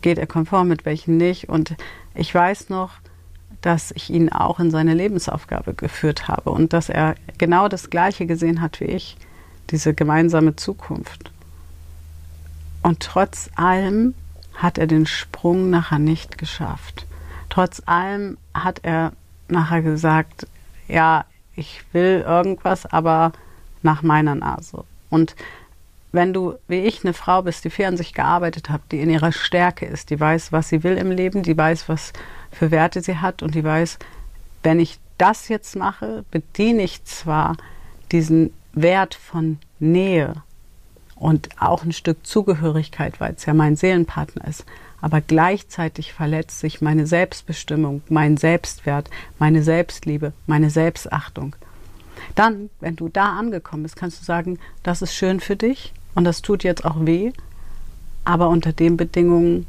geht 0.00 0.18
er 0.18 0.26
konform, 0.26 0.68
mit 0.68 0.84
welchen 0.84 1.16
nicht. 1.16 1.48
Und 1.48 1.76
ich 2.14 2.34
weiß 2.34 2.68
noch, 2.68 2.92
dass 3.60 3.90
ich 3.90 4.10
ihn 4.10 4.30
auch 4.30 4.58
in 4.58 4.70
seine 4.70 4.94
Lebensaufgabe 4.94 5.74
geführt 5.74 6.28
habe 6.28 6.50
und 6.50 6.72
dass 6.72 6.88
er 6.88 7.14
genau 7.38 7.68
das 7.68 7.90
Gleiche 7.90 8.26
gesehen 8.26 8.60
hat 8.60 8.80
wie 8.80 8.84
ich, 8.84 9.16
diese 9.70 9.94
gemeinsame 9.94 10.56
Zukunft. 10.56 11.30
Und 12.82 13.00
trotz 13.00 13.50
allem 13.56 14.14
hat 14.54 14.78
er 14.78 14.86
den 14.86 15.06
Sprung 15.06 15.70
nachher 15.70 15.98
nicht 15.98 16.38
geschafft. 16.38 17.06
Trotz 17.50 17.82
allem 17.86 18.38
hat 18.54 18.80
er 18.82 19.12
nachher 19.48 19.82
gesagt, 19.82 20.46
ja, 20.88 21.24
ich 21.56 21.82
will 21.92 22.24
irgendwas, 22.26 22.86
aber 22.86 23.32
nach 23.82 24.02
meiner 24.02 24.34
Nase. 24.34 24.84
Und 25.10 25.34
wenn 26.12 26.32
du, 26.32 26.54
wie 26.66 26.80
ich, 26.80 27.04
eine 27.04 27.12
Frau 27.12 27.42
bist, 27.42 27.64
die 27.64 27.70
viel 27.70 27.84
an 27.84 27.96
sich 27.96 28.14
gearbeitet 28.14 28.68
hat, 28.68 28.80
die 28.90 29.00
in 29.00 29.10
ihrer 29.10 29.32
Stärke 29.32 29.86
ist, 29.86 30.10
die 30.10 30.18
weiß, 30.18 30.52
was 30.52 30.68
sie 30.68 30.82
will 30.82 30.96
im 30.96 31.10
Leben, 31.10 31.42
die 31.42 31.56
weiß, 31.56 31.88
was 31.88 32.12
für 32.50 32.70
Werte 32.70 33.00
sie 33.00 33.18
hat 33.18 33.42
und 33.42 33.54
die 33.54 33.64
weiß, 33.64 33.98
wenn 34.62 34.80
ich 34.80 34.98
das 35.18 35.48
jetzt 35.48 35.76
mache, 35.76 36.24
bediene 36.30 36.82
ich 36.82 37.04
zwar 37.04 37.56
diesen 38.10 38.52
Wert 38.72 39.14
von 39.14 39.58
Nähe 39.78 40.34
und 41.14 41.48
auch 41.60 41.84
ein 41.84 41.92
Stück 41.92 42.26
Zugehörigkeit, 42.26 43.20
weil 43.20 43.34
es 43.34 43.46
ja 43.46 43.54
mein 43.54 43.76
Seelenpartner 43.76 44.48
ist, 44.48 44.64
aber 45.00 45.20
gleichzeitig 45.20 46.12
verletzt 46.12 46.60
sich 46.60 46.80
meine 46.80 47.06
Selbstbestimmung, 47.06 48.02
mein 48.08 48.36
Selbstwert, 48.36 49.10
meine 49.38 49.62
Selbstliebe, 49.62 50.32
meine 50.46 50.70
Selbstachtung. 50.70 51.54
Dann, 52.34 52.68
wenn 52.80 52.96
du 52.96 53.08
da 53.08 53.38
angekommen 53.38 53.84
bist, 53.84 53.96
kannst 53.96 54.20
du 54.20 54.24
sagen, 54.24 54.58
das 54.82 55.02
ist 55.02 55.14
schön 55.14 55.40
für 55.40 55.56
dich 55.56 55.94
und 56.14 56.24
das 56.24 56.42
tut 56.42 56.64
jetzt 56.64 56.84
auch 56.84 56.96
weh, 57.06 57.32
aber 58.24 58.48
unter 58.48 58.72
den 58.72 58.96
Bedingungen 58.96 59.66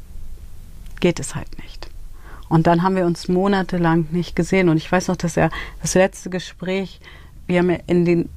geht 1.00 1.20
es 1.20 1.34
halt 1.34 1.58
nicht. 1.58 1.88
Und 2.48 2.66
dann 2.66 2.82
haben 2.82 2.96
wir 2.96 3.06
uns 3.06 3.28
monatelang 3.28 4.08
nicht 4.10 4.36
gesehen 4.36 4.68
und 4.68 4.76
ich 4.76 4.90
weiß 4.90 5.08
noch, 5.08 5.16
dass 5.16 5.36
er 5.36 5.50
das 5.80 5.94
letzte 5.94 6.30
Gespräch, 6.30 7.00
wie 7.46 7.54
er 7.54 7.62
mir 7.62 7.80
in 7.86 8.04
den 8.04 8.28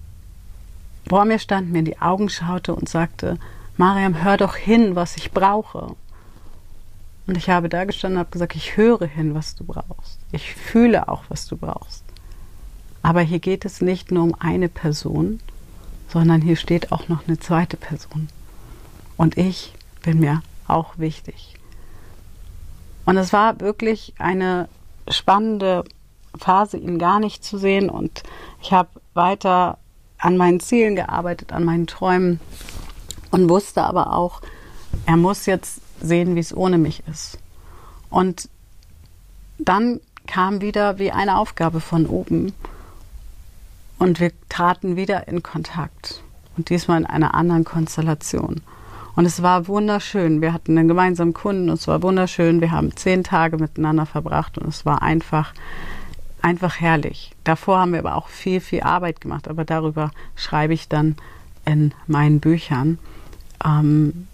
vor 1.07 1.25
mir 1.25 1.37
stand, 1.37 1.71
mir 1.71 1.79
in 1.79 1.85
die 1.85 2.01
Augen 2.01 2.29
schaute 2.29 2.73
und 2.73 2.89
sagte, 2.89 3.37
Mariam, 3.77 4.23
hör 4.23 4.37
doch 4.37 4.55
hin, 4.55 4.95
was 4.95 5.17
ich 5.17 5.31
brauche. 5.31 5.95
Und 7.27 7.37
ich 7.37 7.49
habe 7.49 7.69
da 7.69 7.83
gestanden 7.85 8.17
und 8.17 8.21
habe 8.21 8.31
gesagt, 8.31 8.55
ich 8.55 8.77
höre 8.77 9.05
hin, 9.05 9.35
was 9.35 9.55
du 9.55 9.63
brauchst. 9.63 10.19
Ich 10.31 10.55
fühle 10.55 11.07
auch, 11.07 11.23
was 11.29 11.47
du 11.47 11.57
brauchst. 11.57 12.03
Aber 13.01 13.21
hier 13.21 13.39
geht 13.39 13.65
es 13.65 13.81
nicht 13.81 14.11
nur 14.11 14.23
um 14.23 14.35
eine 14.39 14.69
Person, 14.69 15.39
sondern 16.07 16.41
hier 16.41 16.55
steht 16.55 16.91
auch 16.91 17.07
noch 17.07 17.27
eine 17.27 17.39
zweite 17.39 17.77
Person. 17.77 18.29
Und 19.17 19.37
ich 19.37 19.73
bin 20.03 20.19
mir 20.19 20.41
auch 20.67 20.97
wichtig. 20.97 21.55
Und 23.05 23.17
es 23.17 23.33
war 23.33 23.59
wirklich 23.59 24.13
eine 24.17 24.67
spannende 25.07 25.83
Phase, 26.37 26.77
ihn 26.77 26.99
gar 26.99 27.19
nicht 27.19 27.43
zu 27.43 27.57
sehen. 27.57 27.89
Und 27.89 28.23
ich 28.61 28.71
habe 28.71 28.89
weiter 29.13 29.77
an 30.17 30.37
meinen 30.37 30.59
Zielen 30.59 30.95
gearbeitet, 30.95 31.53
an 31.53 31.63
meinen 31.63 31.87
Träumen 31.87 32.39
und 33.31 33.49
wusste 33.49 33.83
aber 33.83 34.13
auch, 34.13 34.41
er 35.05 35.17
muss 35.17 35.45
jetzt 35.45 35.81
sehen, 36.01 36.35
wie 36.35 36.39
es 36.39 36.55
ohne 36.55 36.77
mich 36.77 37.03
ist. 37.07 37.37
Und 38.09 38.49
dann 39.57 39.99
kam 40.27 40.61
wieder 40.61 40.99
wie 40.99 41.11
eine 41.11 41.37
Aufgabe 41.37 41.79
von 41.79 42.07
oben 42.07 42.53
und 43.97 44.19
wir 44.19 44.31
traten 44.49 44.95
wieder 44.95 45.27
in 45.27 45.43
Kontakt 45.43 46.23
und 46.57 46.69
diesmal 46.69 46.99
in 46.99 47.05
einer 47.05 47.33
anderen 47.33 47.63
Konstellation. 47.63 48.61
Und 49.15 49.25
es 49.25 49.41
war 49.41 49.67
wunderschön. 49.67 50.41
Wir 50.41 50.51
hatten 50.51 50.77
einen 50.77 50.89
gemeinsamen 50.89 51.33
Kunden 51.33 51.69
und 51.69 51.79
es 51.79 51.87
war 51.87 52.03
wunderschön. 52.03 52.59
Wir 52.59 52.71
haben 52.71 52.95
zehn 52.95 53.23
Tage 53.23 53.57
miteinander 53.57 54.05
verbracht 54.05 54.57
und 54.57 54.67
es 54.67 54.85
war 54.85 55.01
einfach, 55.01 55.53
einfach 56.41 56.81
herrlich. 56.81 57.31
Davor 57.45 57.79
haben 57.79 57.93
wir 57.93 57.99
aber 57.99 58.15
auch 58.15 58.27
viel, 58.27 58.59
viel 58.59 58.81
Arbeit 58.81 59.21
gemacht, 59.21 59.47
aber 59.47 59.63
darüber 59.63 60.11
schreibe 60.35 60.73
ich 60.73 60.89
dann 60.89 61.15
in 61.65 61.93
meinen 62.07 62.41
Büchern. 62.41 62.99
Ähm, 63.63 64.27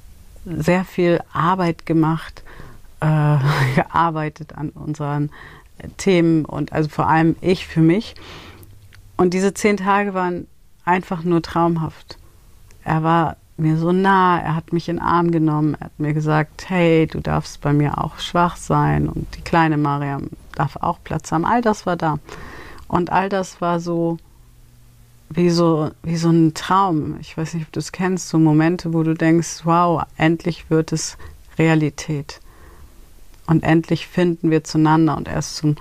sehr 0.46 0.84
viel 0.84 1.22
Arbeit 1.32 1.86
gemacht, 1.86 2.44
äh, 3.02 3.38
gearbeitet 3.76 4.56
an 4.58 4.70
unseren 4.70 5.30
Themen 5.98 6.46
und 6.46 6.74
also 6.74 6.90
vor 6.90 7.08
allem 7.08 7.36
ich 7.42 7.68
für 7.68 7.82
mich. 7.82 8.16
Und 9.22 9.36
diese 9.36 9.54
zehn 9.54 9.78
Tage 9.78 10.16
waren 10.16 10.48
einfach 10.84 11.24
nur 11.24 11.44
traumhaft. 11.44 12.18
Er 12.84 13.04
war 13.04 13.38
mir 13.56 13.78
so 13.78 13.92
nah, 13.92 14.40
er 14.42 14.56
hat 14.56 14.74
mich 14.74 14.90
in 14.90 14.96
den 14.96 15.06
Arm 15.06 15.30
genommen, 15.30 15.76
er 15.80 15.86
hat 15.86 16.00
mir 16.00 16.16
gesagt, 16.16 16.68
hey, 16.72 17.06
du 17.06 17.20
darfst 17.20 17.62
bei 17.62 17.72
mir 17.72 18.04
auch 18.04 18.18
schwach 18.18 18.56
sein 18.58 19.08
und 19.08 19.28
die 19.36 19.42
kleine 19.42 19.78
Mariam 19.78 20.30
darf 20.56 20.76
auch 20.78 20.98
Platz 21.04 21.32
haben. 21.32 21.46
All 21.46 21.62
das 21.62 21.86
war 21.86 21.98
da. 21.98 22.18
Und 22.88 23.12
all 23.12 23.30
das 23.30 23.62
war 23.62 23.80
so 23.80 24.18
wie 25.30 25.52
so, 25.52 25.92
wie 26.02 26.18
so 26.18 26.32
ein 26.32 26.56
Traum. 26.56 27.18
Ich 27.22 27.38
weiß 27.38 27.54
nicht, 27.54 27.68
ob 27.68 27.72
du 27.74 27.80
es 27.80 27.92
kennst, 27.92 28.28
so 28.28 28.40
Momente, 28.40 28.92
wo 28.92 29.04
du 29.04 29.14
denkst, 29.14 29.66
wow, 29.66 30.02
endlich 30.18 30.72
wird 30.72 30.94
es 30.94 31.16
Realität. 31.60 32.40
Und 33.46 33.62
endlich 33.62 34.08
finden 34.08 34.50
wir 34.50 34.64
zueinander. 34.64 35.16
Und 35.16 35.28
er 35.28 35.38
ist 35.38 35.58
zu 35.58 35.76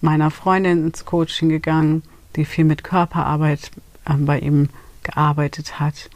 meiner 0.00 0.32
Freundin 0.32 0.88
ins 0.88 1.04
Coaching 1.04 1.50
gegangen, 1.50 2.02
die 2.36 2.44
viel 2.44 2.64
mit 2.64 2.84
Körperarbeit 2.84 3.70
äh, 4.04 4.14
bei 4.14 4.38
ihm 4.38 4.68
gearbeitet 5.02 5.80
hat. 5.80 6.10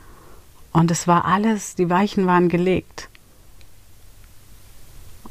Und 0.73 0.90
es 0.90 1.06
war 1.06 1.25
alles, 1.25 1.75
die 1.75 1.88
Weichen 1.88 2.26
waren 2.26 2.49
gelegt. 2.49 3.09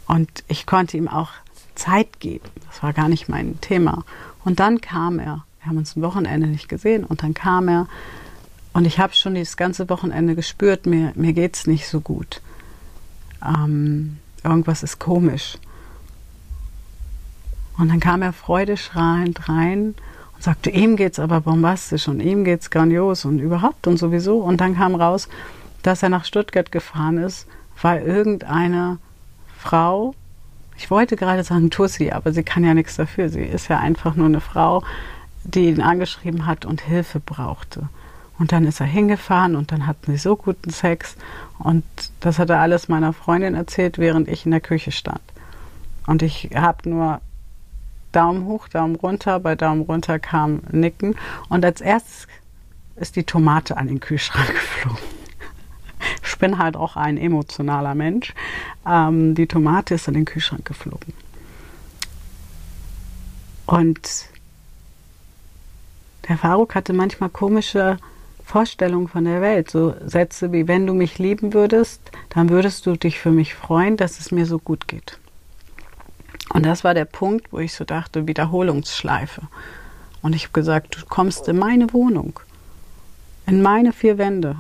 Und 0.08 0.44
ich 0.48 0.66
konnte 0.66 0.98
ihm 0.98 1.08
auch 1.08 1.30
Zeit 1.76 2.20
geben. 2.20 2.50
Das 2.68 2.84
war 2.84 2.94
gar 2.94 3.10
nicht 3.10 3.30
mein 3.30 3.60
Thema. 3.62 4.06
Und 4.44 4.60
dann 4.60 4.82
kam 4.82 5.20
er. 5.20 5.46
Wir 5.60 5.70
haben 5.70 5.78
uns 5.78 5.96
ein 5.96 6.02
Wochenende 6.02 6.48
nicht 6.48 6.68
gesehen 6.68 7.04
und 7.04 7.24
dann 7.24 7.34
kam 7.34 7.68
er. 7.70 7.88
Und 8.74 8.86
ich 8.86 9.00
habe 9.00 9.14
schon 9.14 9.36
das 9.36 9.56
ganze 9.56 9.90
Wochenende 9.90 10.36
gespürt, 10.36 10.86
mir, 10.86 11.14
mir 11.16 11.34
geht 11.34 11.56
es 11.56 11.68
nicht 11.68 11.88
so 11.88 12.02
gut. 12.02 12.42
Ähm, 13.46 14.18
irgendwas 14.44 14.84
ist 14.84 15.00
komisch. 15.00 15.58
Und 17.78 17.90
dann 17.90 18.00
kam 18.00 18.22
er 18.22 18.34
freudestrahlend 18.34 19.48
rein 19.50 19.96
sagte, 20.44 20.70
ihm 20.70 20.98
geht's 20.98 21.20
aber 21.20 21.40
bombastisch 21.40 22.10
und 22.10 22.20
ihm 22.20 22.44
geht's 22.44 22.70
grandios 22.70 23.24
und 23.24 23.40
überhaupt 23.40 23.88
und 23.88 23.96
sowieso. 23.96 24.40
Und 24.40 24.60
dann 24.60 24.76
kam 24.76 24.94
raus, 24.94 25.30
dass 25.84 26.04
er 26.04 26.10
nach 26.10 26.26
Stuttgart 26.26 26.70
gefahren 26.70 27.18
ist, 27.18 27.48
weil 27.82 28.04
irgendeine 28.04 28.98
Frau, 29.58 30.16
ich 30.76 30.92
wollte 30.92 31.16
gerade 31.16 31.46
sagen 31.46 31.70
Tussi, 31.70 32.12
aber 32.12 32.34
sie 32.34 32.44
kann 32.44 32.66
ja 32.66 32.74
nichts 32.74 32.98
dafür. 32.98 33.30
Sie 33.30 33.42
ist 33.42 33.70
ja 33.70 33.80
einfach 33.80 34.16
nur 34.16 34.26
eine 34.26 34.42
Frau, 34.42 34.84
die 35.46 35.70
ihn 35.70 35.82
angeschrieben 35.82 36.46
hat 36.46 36.66
und 36.66 36.82
Hilfe 36.82 37.22
brauchte. 37.22 37.88
Und 38.38 38.52
dann 38.52 38.66
ist 38.66 38.82
er 38.82 38.86
hingefahren 38.86 39.56
und 39.56 39.72
dann 39.72 39.88
hatten 39.88 40.12
sie 40.12 40.18
so 40.18 40.36
guten 40.36 40.72
Sex. 40.72 41.16
Und 41.58 41.86
das 42.20 42.38
hat 42.38 42.50
er 42.50 42.60
alles 42.60 42.90
meiner 42.90 43.14
Freundin 43.14 43.56
erzählt, 43.56 43.98
während 43.98 44.28
ich 44.28 44.44
in 44.44 44.52
der 44.52 44.60
Küche 44.60 44.92
stand. 44.92 45.22
Und 46.06 46.22
ich 46.22 46.50
habe 46.54 46.90
nur 46.90 47.22
Daumen 48.14 48.46
hoch, 48.46 48.70
Daumen 48.70 48.96
runter. 48.96 49.40
Bei 49.40 49.56
Daumen 49.56 49.82
runter 49.82 50.20
kam 50.20 50.62
Nicken. 50.72 51.16
Und 51.50 51.66
als 51.66 51.82
erstes 51.82 52.28
ist 52.96 53.16
die 53.16 53.24
Tomate 53.24 53.76
an 53.78 53.88
den 53.88 54.00
Kühlschrank 54.00 54.48
geflogen. 54.54 55.04
Ich 56.26 56.38
bin 56.38 56.58
halt 56.58 56.76
auch 56.76 56.96
ein 56.96 57.18
emotionaler 57.18 57.96
Mensch. 57.96 58.34
Ähm, 58.88 59.36
die 59.36 59.48
Tomate 59.48 59.96
ist 59.96 60.08
an 60.08 60.14
den 60.14 60.26
Kühlschrank 60.26 60.66
geflogen. 60.66 61.14
Und 63.66 64.30
der 66.28 66.38
Faruk 66.38 66.76
hatte 66.76 66.94
manchmal 66.94 67.30
komische 67.30 67.98
Vorstellungen 68.44 69.08
von 69.08 69.26
der 69.26 69.42
Welt. 69.42 69.72
So 69.72 69.96
Sätze 70.06 70.52
wie, 70.52 70.68
wenn 70.68 70.86
du 70.86 70.94
mich 70.94 71.18
lieben 71.18 71.54
würdest, 71.54 72.02
dann 72.30 72.50
würdest 72.50 72.86
du 72.86 72.96
dich 72.96 73.20
für 73.20 73.32
mich 73.32 73.56
freuen, 73.56 73.98
dass 73.98 74.20
es 74.20 74.32
mir 74.32 74.46
so 74.46 74.60
gut 74.60 74.88
geht. 74.88 75.18
Und 76.54 76.66
das 76.66 76.84
war 76.84 76.94
der 76.94 77.06
Punkt, 77.06 77.52
wo 77.52 77.60
ich 77.60 77.74
so 77.74 77.84
dachte, 77.84 78.28
Wiederholungsschleife. 78.28 79.42
Und 80.22 80.36
ich 80.36 80.44
habe 80.44 80.54
gesagt, 80.54 80.96
du 80.96 81.06
kommst 81.08 81.48
in 81.48 81.58
meine 81.58 81.92
Wohnung, 81.94 82.40
in 83.46 83.62
meine 83.62 83.92
vier 83.92 84.18
Wände. 84.18 84.56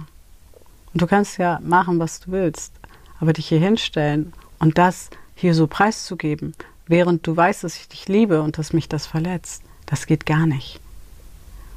Und 0.94 1.02
du 1.02 1.08
kannst 1.08 1.38
ja 1.38 1.60
machen, 1.64 2.00
was 2.00 2.20
du 2.20 2.32
willst, 2.32 2.74
aber 3.20 3.34
dich 3.34 3.48
hier 3.48 3.60
hinstellen 3.60 4.34
und 4.60 4.78
das 4.78 5.10
hier 5.36 5.54
so 5.54 5.68
preiszugeben, 5.68 6.56
während 6.88 7.26
du 7.26 7.38
weißt, 7.38 7.64
dass 7.64 7.78
ich 7.78 7.88
dich 7.88 8.08
liebe 8.08 8.42
und 8.42 8.58
dass 8.58 8.74
mich 8.74 8.90
das 8.90 9.06
verletzt, 9.06 9.64
das 9.86 10.08
geht 10.08 10.26
gar 10.26 10.46
nicht. 10.46 10.80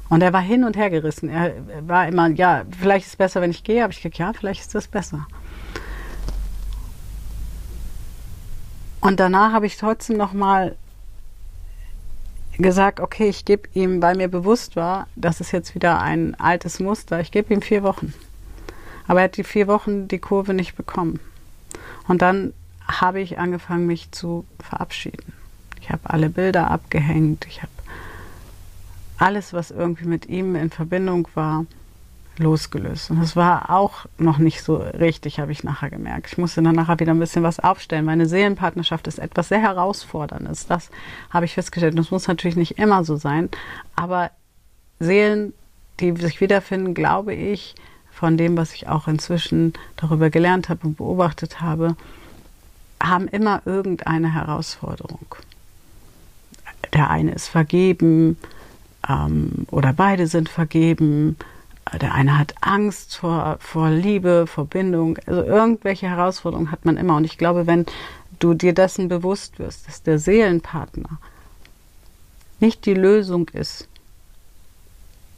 Und 0.09 0.21
er 0.21 0.33
war 0.33 0.41
hin 0.41 0.63
und 0.63 0.77
her 0.77 0.89
gerissen. 0.89 1.29
Er 1.29 1.53
war 1.87 2.07
immer, 2.07 2.29
ja, 2.29 2.63
vielleicht 2.79 3.05
ist 3.05 3.13
es 3.13 3.17
besser, 3.17 3.41
wenn 3.41 3.51
ich 3.51 3.63
gehe, 3.63 3.83
aber 3.83 3.91
ich 3.91 3.97
gesagt, 3.97 4.17
ja, 4.17 4.33
vielleicht 4.33 4.61
ist 4.61 4.73
das 4.73 4.87
besser. 4.87 5.27
Und 9.01 9.19
danach 9.19 9.53
habe 9.53 9.65
ich 9.65 9.77
trotzdem 9.77 10.17
noch 10.17 10.33
mal 10.33 10.75
gesagt, 12.57 12.99
okay, 12.99 13.29
ich 13.29 13.45
gebe 13.45 13.69
ihm, 13.73 14.01
weil 14.01 14.15
mir 14.15 14.27
bewusst 14.27 14.75
war, 14.75 15.07
das 15.15 15.41
ist 15.41 15.51
jetzt 15.51 15.75
wieder 15.75 16.01
ein 16.01 16.35
altes 16.39 16.79
Muster, 16.79 17.19
ich 17.19 17.31
gebe 17.31 17.53
ihm 17.53 17.61
vier 17.61 17.83
Wochen. 17.83 18.13
Aber 19.07 19.19
er 19.19 19.25
hat 19.25 19.37
die 19.37 19.43
vier 19.43 19.67
Wochen 19.67 20.07
die 20.07 20.19
Kurve 20.19 20.53
nicht 20.53 20.75
bekommen. 20.75 21.19
Und 22.07 22.21
dann 22.21 22.53
habe 22.87 23.19
ich 23.19 23.37
angefangen, 23.37 23.85
mich 23.85 24.11
zu 24.11 24.45
verabschieden. 24.59 25.33
Ich 25.81 25.89
habe 25.89 26.09
alle 26.09 26.29
Bilder 26.29 26.71
abgehängt, 26.71 27.45
ich 27.47 27.61
habe 27.61 27.71
alles, 29.17 29.53
was 29.53 29.71
irgendwie 29.71 30.05
mit 30.05 30.27
ihm 30.27 30.55
in 30.55 30.69
Verbindung 30.69 31.27
war, 31.33 31.65
losgelöst. 32.39 33.11
Und 33.11 33.21
das 33.21 33.35
war 33.35 33.69
auch 33.69 34.05
noch 34.17 34.37
nicht 34.37 34.63
so 34.63 34.75
richtig, 34.77 35.39
habe 35.39 35.51
ich 35.51 35.63
nachher 35.63 35.89
gemerkt. 35.89 36.31
Ich 36.31 36.37
musste 36.37 36.61
dann 36.61 36.75
nachher 36.75 36.99
wieder 36.99 37.13
ein 37.13 37.19
bisschen 37.19 37.43
was 37.43 37.59
aufstellen. 37.59 38.05
Meine 38.05 38.25
Seelenpartnerschaft 38.25 39.07
ist 39.07 39.19
etwas 39.19 39.49
sehr 39.49 39.61
Herausforderndes. 39.61 40.67
Das 40.67 40.89
habe 41.29 41.45
ich 41.45 41.53
festgestellt. 41.53 41.97
Das 41.97 42.11
muss 42.11 42.27
natürlich 42.27 42.55
nicht 42.55 42.77
immer 42.77 43.03
so 43.03 43.15
sein. 43.15 43.49
Aber 43.95 44.31
Seelen, 44.99 45.53
die 45.99 46.15
sich 46.15 46.41
wiederfinden, 46.41 46.93
glaube 46.93 47.33
ich, 47.33 47.75
von 48.11 48.37
dem, 48.37 48.57
was 48.57 48.73
ich 48.73 48.87
auch 48.87 49.07
inzwischen 49.07 49.73
darüber 49.95 50.29
gelernt 50.29 50.69
habe 50.69 50.87
und 50.87 50.97
beobachtet 50.97 51.61
habe, 51.61 51.95
haben 53.01 53.27
immer 53.27 53.61
irgendeine 53.65 54.33
Herausforderung. 54.33 55.35
Der 56.93 57.09
eine 57.11 57.31
ist 57.33 57.47
vergeben 57.47 58.37
ähm, 59.07 59.67
oder 59.69 59.93
beide 59.93 60.25
sind 60.25 60.49
vergeben 60.49 61.37
der 61.89 62.13
eine 62.13 62.37
hat 62.37 62.55
Angst 62.61 63.17
vor, 63.17 63.57
vor 63.59 63.89
Liebe, 63.89 64.47
vor 64.47 64.65
Bindung. 64.65 65.17
Also 65.25 65.43
irgendwelche 65.43 66.09
Herausforderungen 66.09 66.71
hat 66.71 66.85
man 66.85 66.97
immer. 66.97 67.15
Und 67.15 67.25
ich 67.25 67.37
glaube, 67.37 67.67
wenn 67.67 67.85
du 68.39 68.53
dir 68.53 68.73
dessen 68.73 69.07
bewusst 69.07 69.59
wirst, 69.59 69.87
dass 69.87 70.03
der 70.03 70.19
Seelenpartner 70.19 71.19
nicht 72.59 72.85
die 72.85 72.93
Lösung 72.93 73.49
ist, 73.49 73.87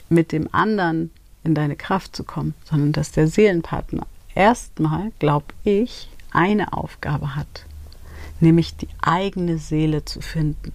mit 0.09 0.31
dem 0.31 0.47
anderen 0.53 1.11
in 1.43 1.55
deine 1.55 1.75
Kraft 1.75 2.15
zu 2.15 2.23
kommen, 2.23 2.53
sondern 2.63 2.93
dass 2.93 3.11
der 3.11 3.27
Seelenpartner 3.27 4.07
erstmal, 4.35 5.11
glaube 5.19 5.47
ich, 5.63 6.09
eine 6.31 6.73
Aufgabe 6.73 7.35
hat, 7.35 7.65
nämlich 8.39 8.75
die 8.75 8.89
eigene 9.01 9.57
Seele 9.57 10.05
zu 10.05 10.21
finden, 10.21 10.73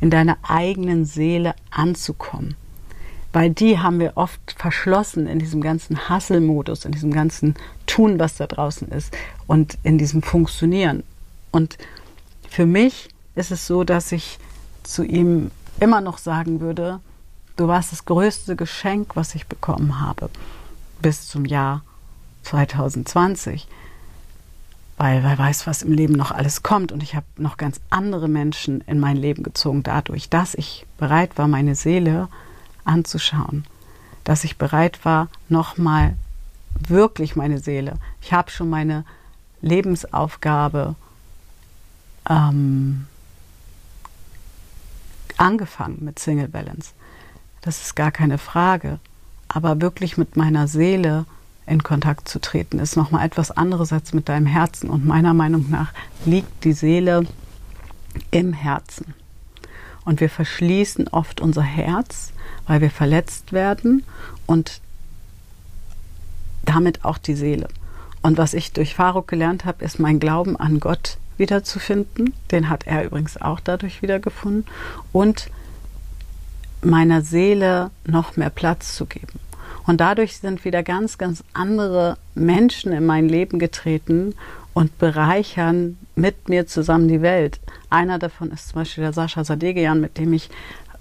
in 0.00 0.10
deiner 0.10 0.38
eigenen 0.42 1.04
Seele 1.04 1.54
anzukommen 1.70 2.56
weil 3.36 3.50
die 3.50 3.78
haben 3.78 4.00
wir 4.00 4.16
oft 4.16 4.40
verschlossen 4.56 5.26
in 5.26 5.38
diesem 5.38 5.60
ganzen 5.60 6.08
Hasselmodus, 6.08 6.86
in 6.86 6.92
diesem 6.92 7.12
ganzen 7.12 7.54
Tun, 7.84 8.18
was 8.18 8.36
da 8.36 8.46
draußen 8.46 8.88
ist 8.88 9.14
und 9.46 9.76
in 9.82 9.98
diesem 9.98 10.22
Funktionieren. 10.22 11.02
Und 11.50 11.76
für 12.48 12.64
mich 12.64 13.10
ist 13.34 13.50
es 13.50 13.66
so, 13.66 13.84
dass 13.84 14.10
ich 14.10 14.38
zu 14.84 15.04
ihm 15.04 15.50
immer 15.80 16.00
noch 16.00 16.16
sagen 16.16 16.60
würde, 16.62 17.00
du 17.56 17.68
warst 17.68 17.92
das 17.92 18.06
größte 18.06 18.56
Geschenk, 18.56 19.16
was 19.16 19.34
ich 19.34 19.46
bekommen 19.46 20.00
habe 20.00 20.30
bis 21.02 21.28
zum 21.28 21.44
Jahr 21.44 21.82
2020. 22.44 23.68
weil 24.96 25.22
wer 25.22 25.36
weiß, 25.36 25.66
was 25.66 25.82
im 25.82 25.92
Leben 25.92 26.14
noch 26.14 26.30
alles 26.30 26.62
kommt. 26.62 26.90
Und 26.90 27.02
ich 27.02 27.14
habe 27.14 27.26
noch 27.36 27.58
ganz 27.58 27.82
andere 27.90 28.28
Menschen 28.28 28.80
in 28.86 28.98
mein 28.98 29.18
Leben 29.18 29.42
gezogen, 29.42 29.82
dadurch, 29.82 30.30
dass 30.30 30.54
ich 30.54 30.86
bereit 30.96 31.36
war, 31.36 31.48
meine 31.48 31.74
Seele 31.74 32.28
anzuschauen, 32.86 33.64
dass 34.24 34.44
ich 34.44 34.58
bereit 34.58 35.04
war, 35.04 35.28
nochmal 35.48 36.16
wirklich 36.78 37.36
meine 37.36 37.58
Seele. 37.58 37.94
Ich 38.20 38.32
habe 38.32 38.50
schon 38.50 38.68
meine 38.68 39.04
Lebensaufgabe 39.62 40.94
ähm, 42.28 43.06
angefangen 45.36 45.98
mit 46.00 46.18
Single 46.18 46.48
Balance. 46.48 46.92
Das 47.62 47.82
ist 47.82 47.96
gar 47.96 48.10
keine 48.10 48.38
Frage. 48.38 48.98
Aber 49.48 49.80
wirklich 49.80 50.16
mit 50.16 50.36
meiner 50.36 50.68
Seele 50.68 51.24
in 51.66 51.82
Kontakt 51.82 52.28
zu 52.28 52.40
treten, 52.40 52.78
ist 52.78 52.96
nochmal 52.96 53.26
etwas 53.26 53.50
anderes 53.50 53.92
als 53.92 54.12
mit 54.12 54.28
deinem 54.28 54.46
Herzen. 54.46 54.88
Und 54.90 55.04
meiner 55.04 55.34
Meinung 55.34 55.70
nach 55.70 55.92
liegt 56.24 56.64
die 56.64 56.72
Seele 56.72 57.26
im 58.30 58.52
Herzen. 58.52 59.14
Und 60.04 60.20
wir 60.20 60.30
verschließen 60.30 61.08
oft 61.08 61.40
unser 61.40 61.62
Herz, 61.62 62.32
weil 62.66 62.80
wir 62.80 62.90
verletzt 62.90 63.52
werden 63.52 64.04
und 64.46 64.80
damit 66.64 67.04
auch 67.04 67.18
die 67.18 67.34
Seele. 67.34 67.68
Und 68.22 68.38
was 68.38 68.54
ich 68.54 68.72
durch 68.72 68.94
Faruk 68.94 69.28
gelernt 69.28 69.64
habe, 69.64 69.84
ist 69.84 70.00
mein 70.00 70.18
Glauben 70.18 70.56
an 70.56 70.80
Gott 70.80 71.18
wiederzufinden. 71.36 72.34
Den 72.50 72.68
hat 72.68 72.86
er 72.86 73.04
übrigens 73.04 73.40
auch 73.40 73.60
dadurch 73.60 74.02
wiedergefunden. 74.02 74.64
Und 75.12 75.48
meiner 76.82 77.22
Seele 77.22 77.90
noch 78.04 78.36
mehr 78.36 78.50
Platz 78.50 78.96
zu 78.96 79.06
geben. 79.06 79.38
Und 79.86 80.00
dadurch 80.00 80.38
sind 80.38 80.64
wieder 80.64 80.82
ganz, 80.82 81.18
ganz 81.18 81.44
andere 81.52 82.18
Menschen 82.34 82.92
in 82.92 83.06
mein 83.06 83.28
Leben 83.28 83.58
getreten 83.58 84.34
und 84.74 84.98
bereichern 84.98 85.96
mit 86.16 86.48
mir 86.48 86.66
zusammen 86.66 87.08
die 87.08 87.22
Welt. 87.22 87.60
Einer 87.88 88.18
davon 88.18 88.50
ist 88.50 88.68
zum 88.68 88.80
Beispiel 88.80 89.04
der 89.04 89.12
Sascha 89.12 89.44
Sadegian, 89.44 90.00
mit 90.00 90.18
dem 90.18 90.32
ich 90.32 90.50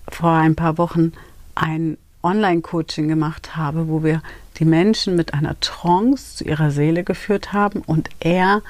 vor 0.08 0.32
ein 0.32 0.56
paar 0.56 0.78
Wochen 0.78 1.14
ein 1.56 1.98
Online-Coaching 2.24 3.08
gemacht 3.08 3.56
habe, 3.56 3.88
wo 3.88 4.04
wir 4.04 4.22
die 4.58 4.66
Menschen 4.66 5.16
mit 5.16 5.34
einer 5.34 5.60
Trance 5.60 6.38
zu 6.38 6.44
ihrer 6.46 6.72
Seele 6.72 7.04
geführt 7.04 7.54
haben 7.54 7.82
und 7.82 8.10
er 8.20 8.62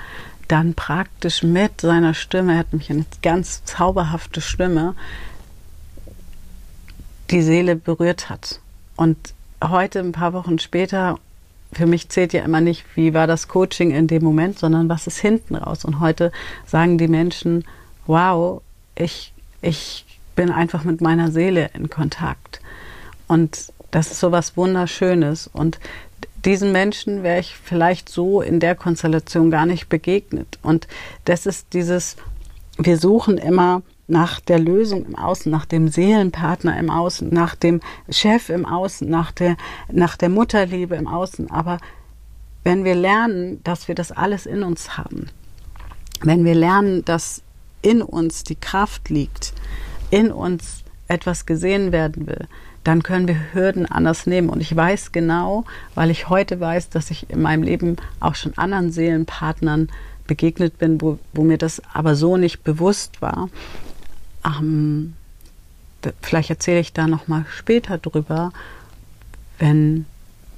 dann 0.48 0.74
praktisch 0.74 1.44
mit 1.44 1.82
seiner 1.82 2.14
Stimme, 2.14 2.54
er 2.54 2.60
hat 2.60 2.74
mich 2.74 2.90
eine 2.92 3.06
ganz 3.22 3.64
zauberhafte 3.66 4.42
Stimme, 4.42 4.96
die 7.32 7.42
Seele 7.42 7.76
berührt 7.76 8.30
hat. 8.30 8.60
Und 8.96 9.18
heute, 9.64 10.00
ein 10.00 10.12
paar 10.12 10.34
Wochen 10.34 10.60
später, 10.60 11.18
für 11.74 11.88
mich 11.88 12.10
zählt 12.10 12.34
ja 12.34 12.44
immer 12.44 12.62
nicht, 12.62 12.86
wie 12.96 13.14
war 13.14 13.28
das 13.28 13.48
Coaching 13.48 13.92
in 13.92 14.08
dem 14.08 14.24
Moment, 14.24 14.60
sondern 14.60 14.88
was 14.88 15.08
ist 15.08 15.18
hinten 15.18 15.56
raus. 15.56 15.84
Und 15.84 16.00
heute 16.00 16.32
sagen 16.66 16.98
die 16.98 17.08
Menschen, 17.08 17.66
wow, 18.06 18.62
ich, 18.96 19.34
ich 19.62 20.06
bin 20.36 20.52
einfach 20.52 20.84
mit 20.84 21.02
meiner 21.02 21.32
Seele 21.32 21.72
in 21.74 21.90
Kontakt. 21.90 22.62
Und 23.28 23.74
das 23.92 24.12
ist 24.12 24.20
so 24.20 24.32
was 24.32 24.58
Wunderschönes. 24.58 25.48
Und 25.52 25.80
diesen 26.44 26.72
Menschen 26.72 27.24
wäre 27.24 27.40
ich 27.40 27.56
vielleicht 27.56 28.10
so 28.10 28.42
in 28.42 28.60
der 28.60 28.76
Konstellation 28.76 29.50
gar 29.50 29.66
nicht 29.66 29.90
begegnet. 29.90 30.60
Und 30.62 30.88
das 31.26 31.46
ist 31.46 31.74
dieses, 31.74 32.18
wir 32.78 32.98
suchen 32.98 33.38
immer 33.38 33.82
nach 34.08 34.40
der 34.40 34.60
Lösung 34.60 35.06
im 35.06 35.16
Außen, 35.16 35.52
nach 35.52 35.66
dem 35.66 35.88
Seelenpartner 35.88 36.78
im 36.78 36.92
Außen, 36.92 37.30
nach 37.30 37.56
dem 37.56 37.82
Chef 38.10 38.50
im 38.50 38.66
Außen, 38.66 39.10
nach 39.10 39.32
der, 39.32 39.58
nach 39.92 40.16
der 40.16 40.30
Mutterliebe 40.30 40.96
im 40.96 41.08
Außen. 41.08 41.50
Aber 41.50 41.80
wenn 42.64 42.84
wir 42.84 42.96
lernen, 42.96 43.64
dass 43.64 43.88
wir 43.88 43.96
das 43.96 44.12
alles 44.12 44.46
in 44.46 44.64
uns 44.64 44.98
haben, 44.98 45.30
wenn 46.22 46.46
wir 46.46 46.56
lernen, 46.56 47.04
dass 47.06 47.42
in 47.82 48.02
uns 48.02 48.44
die 48.44 48.56
Kraft 48.56 49.10
liegt, 49.10 49.54
in 50.12 50.32
uns 50.32 50.84
etwas 51.08 51.46
gesehen 51.46 51.92
werden 51.92 52.28
will, 52.28 52.48
dann 52.86 53.04
können 53.04 53.28
wir 53.28 53.54
Hürden 53.54 53.86
anders 53.86 54.28
nehmen. 54.28 54.48
Und 54.48 54.62
ich 54.62 54.74
weiß 54.74 55.12
genau, 55.12 55.66
weil 55.96 56.12
ich 56.12 56.30
heute 56.30 56.60
weiß, 56.60 56.90
dass 56.90 57.12
ich 57.12 57.30
in 57.30 57.42
meinem 57.42 57.64
Leben 57.64 57.98
auch 58.20 58.36
schon 58.36 58.58
anderen 58.58 58.92
Seelenpartnern 58.92 59.90
begegnet 60.28 60.78
bin, 60.78 61.02
wo, 61.02 61.20
wo 61.34 61.44
mir 61.44 61.58
das 61.58 61.82
aber 61.94 62.16
so 62.16 62.38
nicht 62.38 62.64
bewusst 62.64 63.22
war, 63.22 63.50
ähm, 64.46 65.16
vielleicht 66.22 66.52
erzähle 66.52 66.80
ich 66.80 66.94
da 66.94 67.08
noch 67.08 67.28
mal 67.28 67.46
später 67.50 67.98
drüber, 67.98 68.54
wenn 69.58 70.06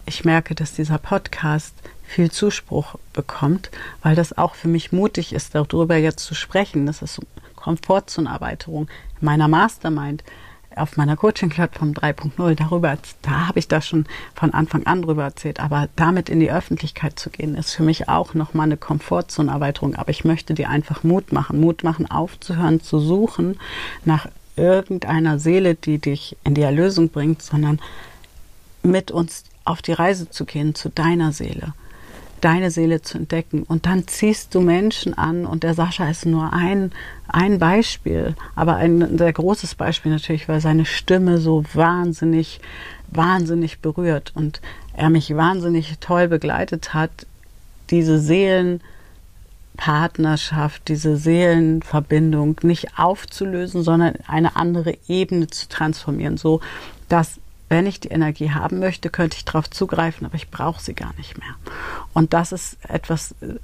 ich 0.06 0.26
merke, 0.26 0.54
dass 0.54 0.74
dieser 0.74 0.98
Podcast 0.98 1.74
viel 2.06 2.30
Zuspruch 2.30 2.96
bekommt, 3.14 3.70
weil 4.02 4.16
das 4.16 4.38
auch 4.38 4.56
für 4.56 4.68
mich 4.68 4.92
mutig 4.92 5.34
ist, 5.34 5.56
darüber 5.56 5.96
jetzt 5.96 6.26
zu 6.26 6.36
sprechen. 6.36 6.86
Das 6.86 7.02
ist 7.02 7.20
in 7.66 8.88
meiner 9.20 9.48
Mastermind 9.48 10.24
auf 10.78 10.98
meiner 10.98 11.16
Coaching-Plattform 11.16 11.92
3.0 11.92 12.56
darüber, 12.56 12.98
da 13.22 13.48
habe 13.48 13.60
ich 13.60 13.68
da 13.68 13.82
schon 13.82 14.06
von 14.36 14.54
Anfang 14.54 14.86
an 14.86 15.02
drüber 15.02 15.24
erzählt, 15.24 15.60
aber 15.60 15.90
damit 15.96 16.30
in 16.30 16.40
die 16.40 16.52
Öffentlichkeit 16.52 17.20
zu 17.20 17.30
gehen, 17.30 17.56
ist 17.56 17.74
für 17.74 17.84
mich 17.84 18.10
auch 18.10 18.34
nochmal 18.34 18.66
eine 18.66 18.78
Komfortzonenerweiterung. 18.78 19.96
Aber 19.96 20.10
ich 20.10 20.26
möchte 20.26 20.54
dir 20.54 20.70
einfach 20.70 21.04
Mut 21.04 21.32
machen, 21.32 21.60
Mut 21.60 21.84
machen, 21.84 22.10
aufzuhören, 22.10 22.82
zu 22.82 23.00
suchen 23.00 23.60
nach 24.06 24.28
irgendeiner 24.56 25.40
Seele, 25.40 25.76
die 25.76 26.00
dich 26.00 26.38
in 26.44 26.54
die 26.54 26.62
Erlösung 26.62 27.10
bringt, 27.10 27.42
sondern 27.42 27.80
mit 28.84 29.12
uns 29.12 29.44
auf 29.66 29.82
die 29.82 29.94
Reise 29.94 30.30
zu 30.30 30.46
gehen 30.46 30.76
zu 30.76 30.90
deiner 30.90 31.32
Seele 31.32 31.74
deine 32.42 32.72
Seele 32.72 33.02
zu 33.02 33.18
entdecken. 33.18 33.64
Und 33.64 33.86
dann 33.86 34.08
ziehst 34.08 34.54
du 34.54 34.60
Menschen 34.62 35.18
an 35.18 35.46
und 35.46 35.64
der 35.64 35.74
Sascha 35.74 36.10
ist 36.10 36.26
nur 36.26 36.52
ein, 36.54 36.92
ein 37.28 37.60
Beispiel, 37.60 38.36
aber 38.56 38.76
ein 38.76 39.18
sehr 39.18 39.34
großes 39.34 39.76
Beispiel 39.76 40.12
natürlich, 40.12 40.48
weil 40.48 40.62
seine 40.62 40.86
Stimme 40.86 41.40
so 41.40 41.66
wahnsinnig, 41.74 42.62
wahnsinnig 43.10 43.80
berührt 43.80 44.32
und 44.36 44.62
er 44.94 45.10
mich 45.10 45.36
wahnsinnig 45.36 45.98
toll 46.00 46.28
begleitet 46.28 46.94
hat, 46.94 47.26
diese 47.90 48.20
Seelenpartnerschaft, 48.20 50.88
diese 50.88 51.18
Seelenverbindung 51.18 52.60
nicht 52.64 52.98
aufzulösen, 52.98 53.84
sondern 53.84 54.16
eine 54.28 54.56
andere 54.56 54.98
Ebene 55.08 55.48
zu 55.48 55.68
transformieren, 55.70 56.38
so 56.38 56.62
dass 57.10 57.40
wenn 57.70 57.86
ich 57.86 58.00
die 58.00 58.10
Energie 58.10 58.52
haben 58.52 58.80
möchte, 58.80 59.10
könnte 59.10 59.38
ich 59.38 59.46
darauf 59.46 59.70
zugreifen, 59.70 60.26
aber 60.26 60.36
ich 60.36 60.50
brauche 60.50 60.82
sie 60.82 60.94
gar 60.94 61.14
nicht 61.18 61.38
mehr. 61.38 61.56
Und 62.14 62.34
das 62.34 62.52
ist 62.52 62.78
etwas 62.88 63.36
äh, 63.42 63.56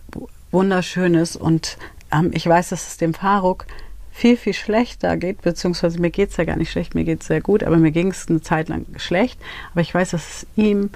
Wunderschönes. 0.52 1.36
Und 1.36 1.78
ähm, 2.12 2.32
ich 2.34 2.46
weiß, 2.46 2.70
dass 2.70 2.88
es 2.88 2.98
dem 2.98 3.14
Faruk 3.14 3.66
viel, 4.12 4.38
viel 4.38 4.54
schlechter 4.54 5.18
geht, 5.18 5.42
beziehungsweise 5.42 6.00
mir 6.00 6.12
geht 6.12 6.30
es 6.30 6.38
ja 6.38 6.44
gar 6.44 6.56
nicht 6.56 6.72
schlecht, 6.72 6.94
mir 6.94 7.04
geht 7.04 7.22
es 7.22 7.28
sehr 7.28 7.42
gut, 7.42 7.64
aber 7.64 7.78
mir 7.78 7.92
ging 7.92 8.12
es 8.12 8.28
eine 8.28 8.42
Zeit 8.42 8.70
lang 8.70 8.86
schlecht. 8.98 9.40
Aber 9.72 9.82
ich 9.82 9.94
weiß, 9.94 10.12
dass 10.12 10.30
es 10.30 10.48
ihm 10.56 10.90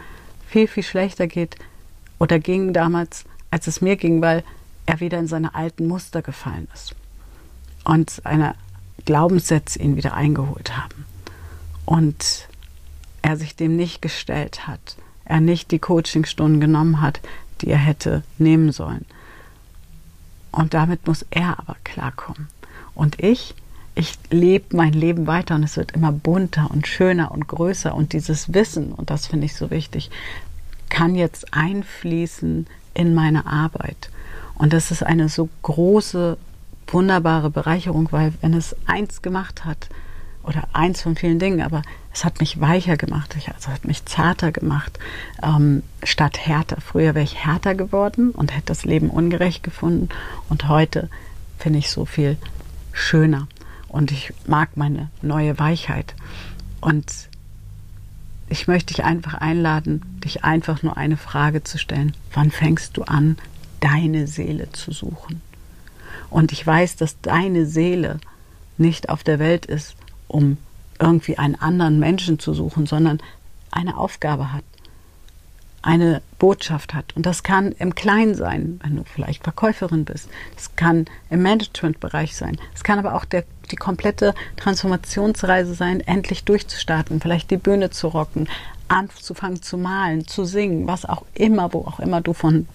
viel, 0.47 0.67
viel 0.67 0.83
schlechter 0.83 1.27
geht 1.27 1.55
oder 2.19 2.39
ging 2.39 2.73
damals, 2.73 3.25
als 3.51 3.67
es 3.67 3.81
mir 3.81 3.95
ging, 3.95 4.21
weil 4.21 4.43
er 4.85 4.99
wieder 4.99 5.17
in 5.17 5.27
seine 5.27 5.55
alten 5.55 5.87
Muster 5.87 6.21
gefallen 6.21 6.67
ist. 6.73 6.95
Und 7.83 8.09
seine 8.09 8.55
Glaubenssätze 9.05 9.79
ihn 9.79 9.95
wieder 9.95 10.13
eingeholt 10.13 10.77
haben. 10.77 11.05
Und 11.85 12.47
er 13.27 13.35
sich 13.35 13.57
dem 13.57 13.75
nicht 13.75 14.01
gestellt 14.01 14.67
hat, 14.67 14.95
er 15.25 15.41
nicht 15.41 15.71
die 15.71 15.79
Coachingstunden 15.79 16.61
genommen 16.61 17.01
hat, 17.01 17.19
die 17.59 17.67
er 17.67 17.77
hätte 17.77 18.23
nehmen 18.37 18.71
sollen. 18.71 19.03
Und 20.49 20.73
damit 20.73 21.07
muss 21.07 21.25
er 21.29 21.59
aber 21.59 21.75
klarkommen. 21.83 22.47
Und 22.95 23.21
ich, 23.21 23.53
ich 23.95 24.13
lebe 24.29 24.77
mein 24.77 24.93
Leben 24.93 25.27
weiter 25.27 25.55
und 25.55 25.63
es 25.63 25.75
wird 25.75 25.91
immer 25.91 26.13
bunter 26.13 26.71
und 26.71 26.87
schöner 26.87 27.31
und 27.31 27.49
größer. 27.49 27.93
Und 27.93 28.13
dieses 28.13 28.53
Wissen, 28.53 28.93
und 28.93 29.09
das 29.09 29.27
finde 29.27 29.45
ich 29.45 29.55
so 29.55 29.71
wichtig, 29.71 30.09
kann 30.87 31.13
jetzt 31.13 31.53
einfließen 31.53 32.65
in 32.93 33.13
meine 33.13 33.45
Arbeit. 33.45 34.09
Und 34.55 34.71
das 34.71 34.89
ist 34.89 35.03
eine 35.03 35.27
so 35.27 35.49
große, 35.63 36.37
wunderbare 36.87 37.49
Bereicherung, 37.49 38.07
weil 38.11 38.33
wenn 38.39 38.53
es 38.53 38.73
eins 38.85 39.21
gemacht 39.21 39.65
hat, 39.65 39.89
oder 40.47 40.63
eins 40.73 41.01
von 41.01 41.15
vielen 41.15 41.39
Dingen, 41.39 41.62
aber 41.62 41.81
es 42.13 42.25
hat 42.25 42.39
mich 42.39 42.60
weicher 42.60 42.97
gemacht, 42.97 43.36
also 43.53 43.69
hat 43.69 43.86
mich 43.86 44.05
zarter 44.05 44.51
gemacht, 44.51 44.97
ähm, 45.43 45.83
statt 46.03 46.38
härter. 46.39 46.77
Früher 46.81 47.13
wäre 47.13 47.25
ich 47.25 47.43
härter 47.45 47.75
geworden 47.75 48.31
und 48.31 48.53
hätte 48.53 48.67
das 48.67 48.86
Leben 48.86 49.10
ungerecht 49.10 49.62
gefunden 49.62 50.10
und 50.49 50.67
heute 50.67 51.10
finde 51.60 51.79
ich 51.79 51.91
so 51.91 52.05
viel 52.05 52.38
schöner 52.93 53.47
und 53.88 54.12
ich 54.12 54.33
mag 54.47 54.77
meine 54.77 55.10
neue 55.21 55.60
Weichheit. 55.60 56.15
Und 56.79 57.12
ich 58.49 58.67
möchte 58.67 58.93
dich 58.93 59.03
einfach 59.03 59.33
einladen, 59.33 60.01
dich 60.23 60.43
einfach 60.43 60.83
nur 60.83 60.95
eine 60.95 61.17
Frage 61.17 61.63
zu 61.63 61.77
stellen. 61.77 62.15
Wann 62.33 62.51
fängst 62.51 62.95
du 62.95 63.03
an, 63.03 63.38
deine 63.81 64.27
Seele 64.27 64.71
zu 64.71 64.91
suchen? 64.91 65.41
Und 66.29 66.51
ich 66.51 66.65
weiß, 66.65 66.95
dass 66.95 67.19
deine 67.21 67.65
Seele 67.65 68.19
nicht 68.77 69.10
auf 69.10 69.23
der 69.23 69.39
Welt 69.39 69.65
ist, 69.65 69.96
um 70.27 70.57
irgendwie 70.99 71.37
einen 71.37 71.55
anderen 71.55 71.99
Menschen 71.99 72.39
zu 72.39 72.53
suchen, 72.53 72.85
sondern 72.85 73.19
eine 73.71 73.97
Aufgabe 73.97 74.51
hat. 74.53 74.63
eine 75.83 76.21
Botschaft 76.37 76.93
hat. 76.93 77.15
Und 77.15 77.25
das 77.25 77.43
kann 77.43 77.71
im 77.71 77.95
Kleinen 77.95 78.35
sein, 78.35 78.79
wenn 78.83 78.97
du 78.97 79.03
vielleicht 79.05 79.43
Verkäuferin 79.43 80.03
bist. 80.05 80.27
Es 80.57 80.75
kann 80.75 81.05
im 81.29 81.41
Managementbereich 81.43 82.35
sein. 82.35 82.57
Es 82.75 82.83
kann 82.83 82.99
aber 82.99 83.15
auch 83.15 83.23
der, 83.23 83.45
die 83.71 83.77
komplette 83.77 84.33
Transformationsreise 84.57 85.73
sein, 85.75 86.01
endlich 86.01 86.43
durchzustarten, 86.43 87.21
vielleicht 87.21 87.51
die 87.51 87.57
Bühne 87.57 87.89
zu 87.89 88.07
rocken, 88.07 88.49
anzufangen 88.89 89.61
zu 89.61 89.77
malen, 89.77 90.27
zu 90.27 90.43
singen, 90.43 90.87
was 90.87 91.05
auch 91.05 91.23
immer, 91.33 91.71
wo 91.73 91.81
auch 91.81 91.99
immer 91.99 92.19
du 92.19 92.33
von 92.33 92.67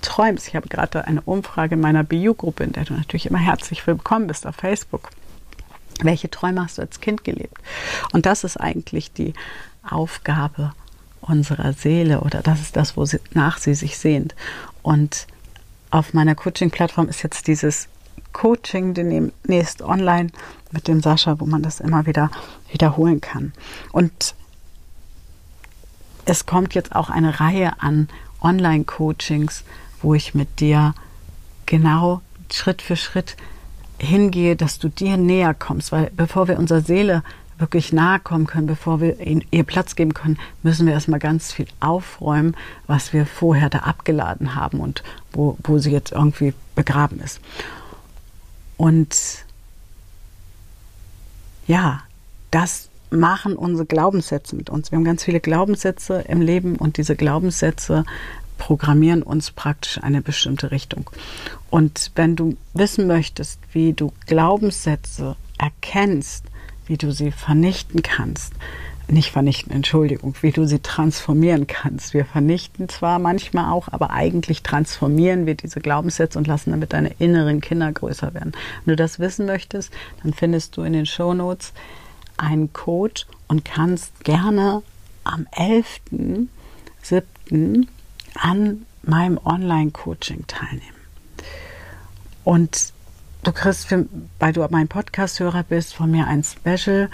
träumst. 0.00 0.46
Ich 0.46 0.54
habe 0.54 0.68
gerade 0.68 1.06
eine 1.06 1.22
Umfrage 1.22 1.74
in 1.74 1.80
meiner 1.80 2.04
BU-Gruppe, 2.04 2.62
in 2.62 2.72
der 2.72 2.84
du 2.84 2.94
natürlich 2.94 3.26
immer 3.26 3.38
herzlich 3.38 3.84
willkommen 3.86 4.28
bist 4.28 4.46
auf 4.46 4.54
Facebook. 4.54 5.10
Welche 6.04 6.30
Träume 6.30 6.62
hast 6.62 6.78
du 6.78 6.82
als 6.82 7.00
Kind 7.00 7.24
gelebt? 7.24 7.58
Und 8.12 8.26
das 8.26 8.44
ist 8.44 8.56
eigentlich 8.56 9.12
die 9.12 9.34
Aufgabe 9.88 10.72
unserer 11.20 11.72
Seele 11.72 12.20
oder 12.20 12.42
das 12.42 12.60
ist 12.60 12.76
das, 12.76 12.96
wonach 12.96 13.58
sie 13.58 13.74
sich 13.74 13.98
sehnt. 13.98 14.34
Und 14.82 15.26
auf 15.90 16.14
meiner 16.14 16.34
Coaching-Plattform 16.34 17.08
ist 17.08 17.22
jetzt 17.22 17.46
dieses 17.46 17.88
Coaching 18.32 18.94
demnächst 18.94 19.82
online 19.82 20.30
mit 20.70 20.88
dem 20.88 21.00
Sascha, 21.00 21.38
wo 21.38 21.46
man 21.46 21.62
das 21.62 21.80
immer 21.80 22.06
wieder 22.06 22.30
wiederholen 22.70 23.20
kann. 23.20 23.52
Und 23.92 24.34
es 26.24 26.46
kommt 26.46 26.74
jetzt 26.74 26.94
auch 26.94 27.10
eine 27.10 27.40
Reihe 27.40 27.80
an 27.80 28.08
Online-Coachings, 28.40 29.64
wo 30.00 30.14
ich 30.14 30.34
mit 30.34 30.60
dir 30.60 30.94
genau 31.66 32.22
Schritt 32.50 32.82
für 32.82 32.96
Schritt 32.96 33.36
hingehe, 34.02 34.56
dass 34.56 34.78
du 34.78 34.88
dir 34.88 35.16
näher 35.16 35.54
kommst, 35.54 35.92
weil 35.92 36.10
bevor 36.16 36.48
wir 36.48 36.58
unserer 36.58 36.80
Seele 36.80 37.22
wirklich 37.58 37.92
nahe 37.92 38.18
kommen 38.18 38.46
können, 38.46 38.66
bevor 38.66 39.00
wir 39.00 39.16
ihr 39.20 39.64
Platz 39.64 39.94
geben 39.94 40.14
können, 40.14 40.38
müssen 40.64 40.86
wir 40.86 40.94
erstmal 40.94 41.20
ganz 41.20 41.52
viel 41.52 41.68
aufräumen, 41.78 42.56
was 42.88 43.12
wir 43.12 43.24
vorher 43.24 43.70
da 43.70 43.80
abgeladen 43.80 44.56
haben 44.56 44.80
und 44.80 45.04
wo, 45.32 45.56
wo 45.62 45.78
sie 45.78 45.92
jetzt 45.92 46.10
irgendwie 46.12 46.54
begraben 46.74 47.20
ist. 47.20 47.40
Und 48.76 49.44
ja, 51.68 52.02
das 52.50 52.88
machen 53.10 53.54
unsere 53.54 53.86
Glaubenssätze 53.86 54.56
mit 54.56 54.70
uns. 54.70 54.90
Wir 54.90 54.96
haben 54.96 55.04
ganz 55.04 55.22
viele 55.22 55.38
Glaubenssätze 55.38 56.24
im 56.26 56.40
Leben 56.40 56.76
und 56.76 56.96
diese 56.96 57.14
Glaubenssätze 57.14 58.04
programmieren 58.58 59.22
uns 59.22 59.50
praktisch 59.50 59.98
eine 60.02 60.22
bestimmte 60.22 60.70
Richtung. 60.70 61.10
Und 61.70 62.12
wenn 62.14 62.36
du 62.36 62.56
wissen 62.74 63.06
möchtest, 63.06 63.60
wie 63.72 63.92
du 63.92 64.12
Glaubenssätze 64.26 65.36
erkennst, 65.58 66.44
wie 66.86 66.96
du 66.96 67.12
sie 67.12 67.32
vernichten 67.32 68.02
kannst, 68.02 68.52
nicht 69.08 69.30
vernichten, 69.30 69.72
Entschuldigung, 69.72 70.34
wie 70.40 70.52
du 70.52 70.66
sie 70.66 70.78
transformieren 70.78 71.66
kannst. 71.66 72.14
Wir 72.14 72.24
vernichten 72.24 72.88
zwar 72.88 73.18
manchmal 73.18 73.72
auch, 73.72 73.88
aber 73.88 74.10
eigentlich 74.10 74.62
transformieren 74.62 75.44
wir 75.44 75.54
diese 75.54 75.80
Glaubenssätze 75.80 76.38
und 76.38 76.46
lassen 76.46 76.70
damit 76.70 76.92
deine 76.92 77.10
inneren 77.18 77.60
Kinder 77.60 77.90
größer 77.92 78.32
werden. 78.34 78.52
Wenn 78.84 78.92
du 78.92 78.96
das 78.96 79.18
wissen 79.18 79.46
möchtest, 79.46 79.92
dann 80.22 80.32
findest 80.32 80.76
du 80.76 80.82
in 80.82 80.92
den 80.92 81.06
Show 81.06 81.34
Notes 81.34 81.72
einen 82.36 82.72
Code 82.72 83.22
und 83.48 83.64
kannst 83.64 84.24
gerne 84.24 84.82
am 85.24 85.46
11.07. 85.52 87.86
an 88.40 88.86
meinem 89.02 89.38
Online-Coaching 89.42 90.46
teilnehmen. 90.46 90.82
Und 92.44 92.92
du 93.42 93.52
kriegst, 93.52 93.88
weil 94.38 94.52
du 94.52 94.66
mein 94.70 94.88
Podcast-Hörer 94.88 95.64
bist, 95.64 95.94
von 95.94 96.10
mir 96.10 96.26
ein 96.26 96.44
Special 96.44 97.08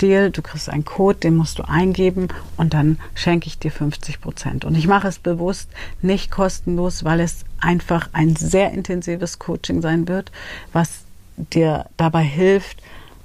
Deal. 0.00 0.30
Du 0.30 0.42
kriegst 0.42 0.68
einen 0.68 0.84
Code, 0.84 1.18
den 1.18 1.36
musst 1.36 1.58
du 1.58 1.68
eingeben 1.68 2.28
und 2.56 2.74
dann 2.74 2.98
schenke 3.14 3.46
ich 3.46 3.58
dir 3.58 3.70
50 3.70 4.20
Prozent. 4.20 4.64
Und 4.64 4.74
ich 4.74 4.86
mache 4.86 5.08
es 5.08 5.18
bewusst 5.18 5.70
nicht 6.02 6.30
kostenlos, 6.30 7.04
weil 7.04 7.20
es 7.20 7.44
einfach 7.60 8.08
ein 8.12 8.36
sehr 8.36 8.72
intensives 8.72 9.38
Coaching 9.38 9.82
sein 9.82 10.08
wird, 10.08 10.32
was 10.72 11.04
dir 11.36 11.86
dabei 11.96 12.22
hilft, 12.22 12.82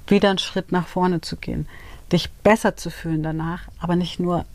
wieder 0.07 0.29
einen 0.29 0.39
Schritt 0.39 0.71
nach 0.71 0.87
vorne 0.87 1.21
zu 1.21 1.37
gehen, 1.37 1.67
dich 2.11 2.31
besser 2.31 2.75
zu 2.75 2.89
fühlen 2.89 3.23
danach, 3.23 3.63
aber 3.79 3.95
nicht 3.95 4.19
nur 4.19 4.45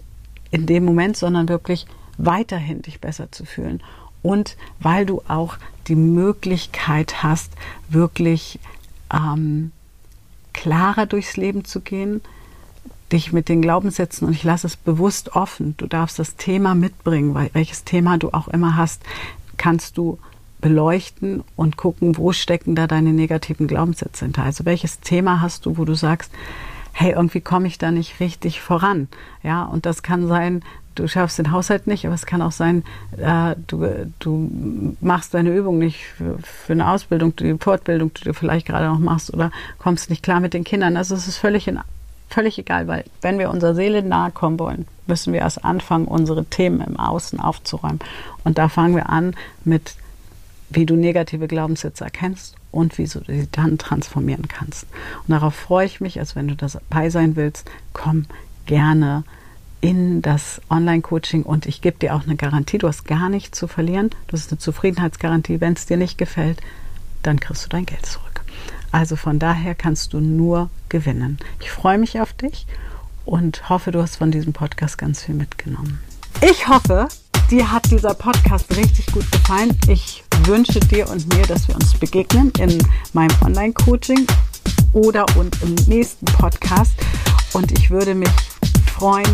in 0.50 0.66
dem 0.66 0.84
Moment, 0.84 1.16
sondern 1.16 1.48
wirklich 1.48 1.86
weiterhin 2.24 2.82
dich 2.82 3.00
besser 3.00 3.30
zu 3.32 3.44
fühlen. 3.44 3.82
Und 4.22 4.56
weil 4.80 5.06
du 5.06 5.22
auch 5.28 5.56
die 5.86 5.94
Möglichkeit 5.94 7.22
hast, 7.22 7.52
wirklich 7.88 8.58
ähm, 9.12 9.72
klarer 10.52 11.06
durchs 11.06 11.36
Leben 11.36 11.64
zu 11.64 11.80
gehen, 11.80 12.20
dich 13.12 13.32
mit 13.32 13.48
den 13.48 13.62
Glaubenssätzen 13.62 14.26
und 14.28 14.34
ich 14.34 14.44
lasse 14.44 14.66
es 14.66 14.76
bewusst 14.76 15.34
offen. 15.34 15.74
Du 15.78 15.86
darfst 15.86 16.18
das 16.18 16.36
Thema 16.36 16.74
mitbringen, 16.74 17.34
weil 17.34 17.50
welches 17.54 17.84
Thema 17.84 18.18
du 18.18 18.30
auch 18.30 18.46
immer 18.48 18.76
hast, 18.76 19.02
kannst 19.56 19.98
du 19.98 20.18
beleuchten 20.60 21.42
und 21.56 21.76
gucken, 21.76 22.16
wo 22.16 22.32
stecken 22.32 22.74
da 22.74 22.86
deine 22.86 23.12
negativen 23.12 23.66
Glaubenssätze 23.66 24.26
hinter. 24.26 24.44
Also 24.44 24.64
welches 24.64 25.00
Thema 25.00 25.40
hast 25.40 25.66
du, 25.66 25.78
wo 25.78 25.84
du 25.84 25.94
sagst, 25.94 26.30
hey, 26.92 27.12
irgendwie 27.12 27.40
komme 27.40 27.66
ich 27.66 27.78
da 27.78 27.90
nicht 27.90 28.20
richtig 28.20 28.60
voran. 28.60 29.08
Ja, 29.42 29.64
und 29.64 29.86
das 29.86 30.02
kann 30.02 30.28
sein, 30.28 30.62
du 31.00 31.08
schaffst 31.08 31.38
den 31.38 31.50
Haushalt 31.50 31.86
nicht, 31.86 32.04
aber 32.04 32.14
es 32.14 32.26
kann 32.26 32.42
auch 32.42 32.52
sein, 32.52 32.84
äh, 33.16 33.54
du, 33.66 33.86
du 34.18 34.96
machst 35.00 35.34
deine 35.34 35.50
Übung 35.50 35.78
nicht 35.78 36.04
für, 36.04 36.38
für, 36.38 36.72
eine 36.74 36.90
Ausbildung, 36.90 37.34
die 37.36 37.56
Fortbildung, 37.58 38.12
die 38.14 38.24
du 38.24 38.34
vielleicht 38.34 38.66
gerade 38.66 38.86
noch 38.86 38.98
machst 38.98 39.32
oder 39.32 39.50
kommst 39.78 40.10
nicht 40.10 40.22
klar 40.22 40.40
mit 40.40 40.54
den 40.54 40.64
Kindern. 40.64 40.96
Also 40.96 41.14
es 41.14 41.26
ist 41.26 41.38
völlig, 41.38 41.66
in, 41.68 41.78
völlig 42.28 42.58
egal, 42.58 42.86
weil 42.86 43.04
wenn 43.22 43.38
wir 43.38 43.50
unserer 43.50 43.74
Seele 43.74 44.02
nahe 44.02 44.30
kommen 44.30 44.58
wollen, 44.58 44.86
müssen 45.06 45.32
wir 45.32 45.40
erst 45.40 45.64
anfangen, 45.64 46.04
unsere 46.04 46.44
Themen 46.44 46.80
im 46.82 46.98
Außen 46.98 47.40
aufzuräumen. 47.40 48.00
Und 48.44 48.58
da 48.58 48.68
fangen 48.68 48.94
wir 48.94 49.08
an 49.08 49.34
mit 49.64 49.94
wie 50.72 50.86
du 50.86 50.94
negative 50.94 51.48
Glaubenssätze 51.48 52.04
erkennst 52.04 52.54
und 52.70 52.96
wie 52.96 53.04
du 53.04 53.20
sie 53.26 53.48
dann 53.50 53.76
transformieren 53.76 54.46
kannst. 54.46 54.86
Und 55.26 55.32
darauf 55.32 55.52
freue 55.54 55.86
ich 55.86 56.00
mich, 56.00 56.20
als 56.20 56.36
wenn 56.36 56.46
du 56.46 56.54
dabei 56.54 57.10
sein 57.10 57.34
willst, 57.34 57.68
komm 57.92 58.26
gerne 58.66 59.24
in 59.80 60.22
das 60.22 60.60
Online-Coaching 60.68 61.42
und 61.42 61.66
ich 61.66 61.80
gebe 61.80 61.98
dir 61.98 62.14
auch 62.14 62.24
eine 62.24 62.36
Garantie, 62.36 62.78
du 62.78 62.88
hast 62.88 63.04
gar 63.04 63.28
nichts 63.28 63.58
zu 63.58 63.66
verlieren, 63.66 64.10
du 64.26 64.36
hast 64.36 64.50
eine 64.50 64.58
Zufriedenheitsgarantie, 64.58 65.60
wenn 65.60 65.72
es 65.72 65.86
dir 65.86 65.96
nicht 65.96 66.18
gefällt, 66.18 66.60
dann 67.22 67.40
kriegst 67.40 67.64
du 67.64 67.68
dein 67.68 67.86
Geld 67.86 68.04
zurück. 68.04 68.42
Also 68.92 69.16
von 69.16 69.38
daher 69.38 69.74
kannst 69.74 70.12
du 70.12 70.20
nur 70.20 70.68
gewinnen. 70.88 71.38
Ich 71.60 71.70
freue 71.70 71.98
mich 71.98 72.20
auf 72.20 72.32
dich 72.32 72.66
und 73.24 73.68
hoffe, 73.68 73.92
du 73.92 74.02
hast 74.02 74.16
von 74.16 74.30
diesem 74.30 74.52
Podcast 74.52 74.98
ganz 74.98 75.22
viel 75.22 75.34
mitgenommen. 75.34 76.00
Ich 76.42 76.66
hoffe, 76.68 77.08
dir 77.50 77.70
hat 77.70 77.90
dieser 77.90 78.14
Podcast 78.14 78.76
richtig 78.76 79.06
gut 79.06 79.30
gefallen. 79.30 79.76
Ich 79.88 80.24
wünsche 80.44 80.80
dir 80.80 81.08
und 81.08 81.32
mir, 81.34 81.46
dass 81.46 81.68
wir 81.68 81.74
uns 81.76 81.94
begegnen 81.94 82.52
in 82.58 82.78
meinem 83.12 83.36
Online-Coaching 83.42 84.26
oder 84.92 85.24
und 85.36 85.56
im 85.62 85.74
nächsten 85.86 86.24
Podcast. 86.26 86.92
Und 87.52 87.72
ich 87.72 87.90
würde 87.90 88.14
mich 88.14 88.30
freuen, 88.86 89.28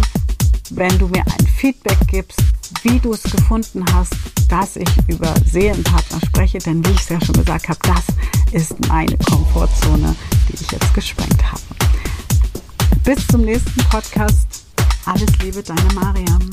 wenn 0.75 0.99
du 0.99 1.09
mir 1.09 1.25
ein 1.27 1.47
Feedback 1.47 1.99
gibst, 2.09 2.41
wie 2.83 2.99
du 2.99 3.13
es 3.13 3.23
gefunden 3.23 3.85
hast, 3.93 4.15
dass 4.49 4.77
ich 4.77 4.89
über 5.07 5.35
Seelenpartner 5.45 6.21
spreche. 6.27 6.59
Denn 6.59 6.85
wie 6.85 6.91
ich 6.91 7.01
es 7.01 7.09
ja 7.09 7.21
schon 7.25 7.35
gesagt 7.35 7.69
habe, 7.69 7.79
das 7.83 8.05
ist 8.53 8.89
meine 8.89 9.17
Komfortzone, 9.19 10.15
die 10.49 10.55
ich 10.55 10.71
jetzt 10.71 10.95
gesprengt 10.95 11.43
habe. 11.51 11.63
Bis 13.05 13.27
zum 13.29 13.43
nächsten 13.43 13.85
Podcast. 13.91 14.65
Alles 15.05 15.31
Liebe, 15.43 15.63
deine 15.63 15.95
Mariam. 15.95 16.51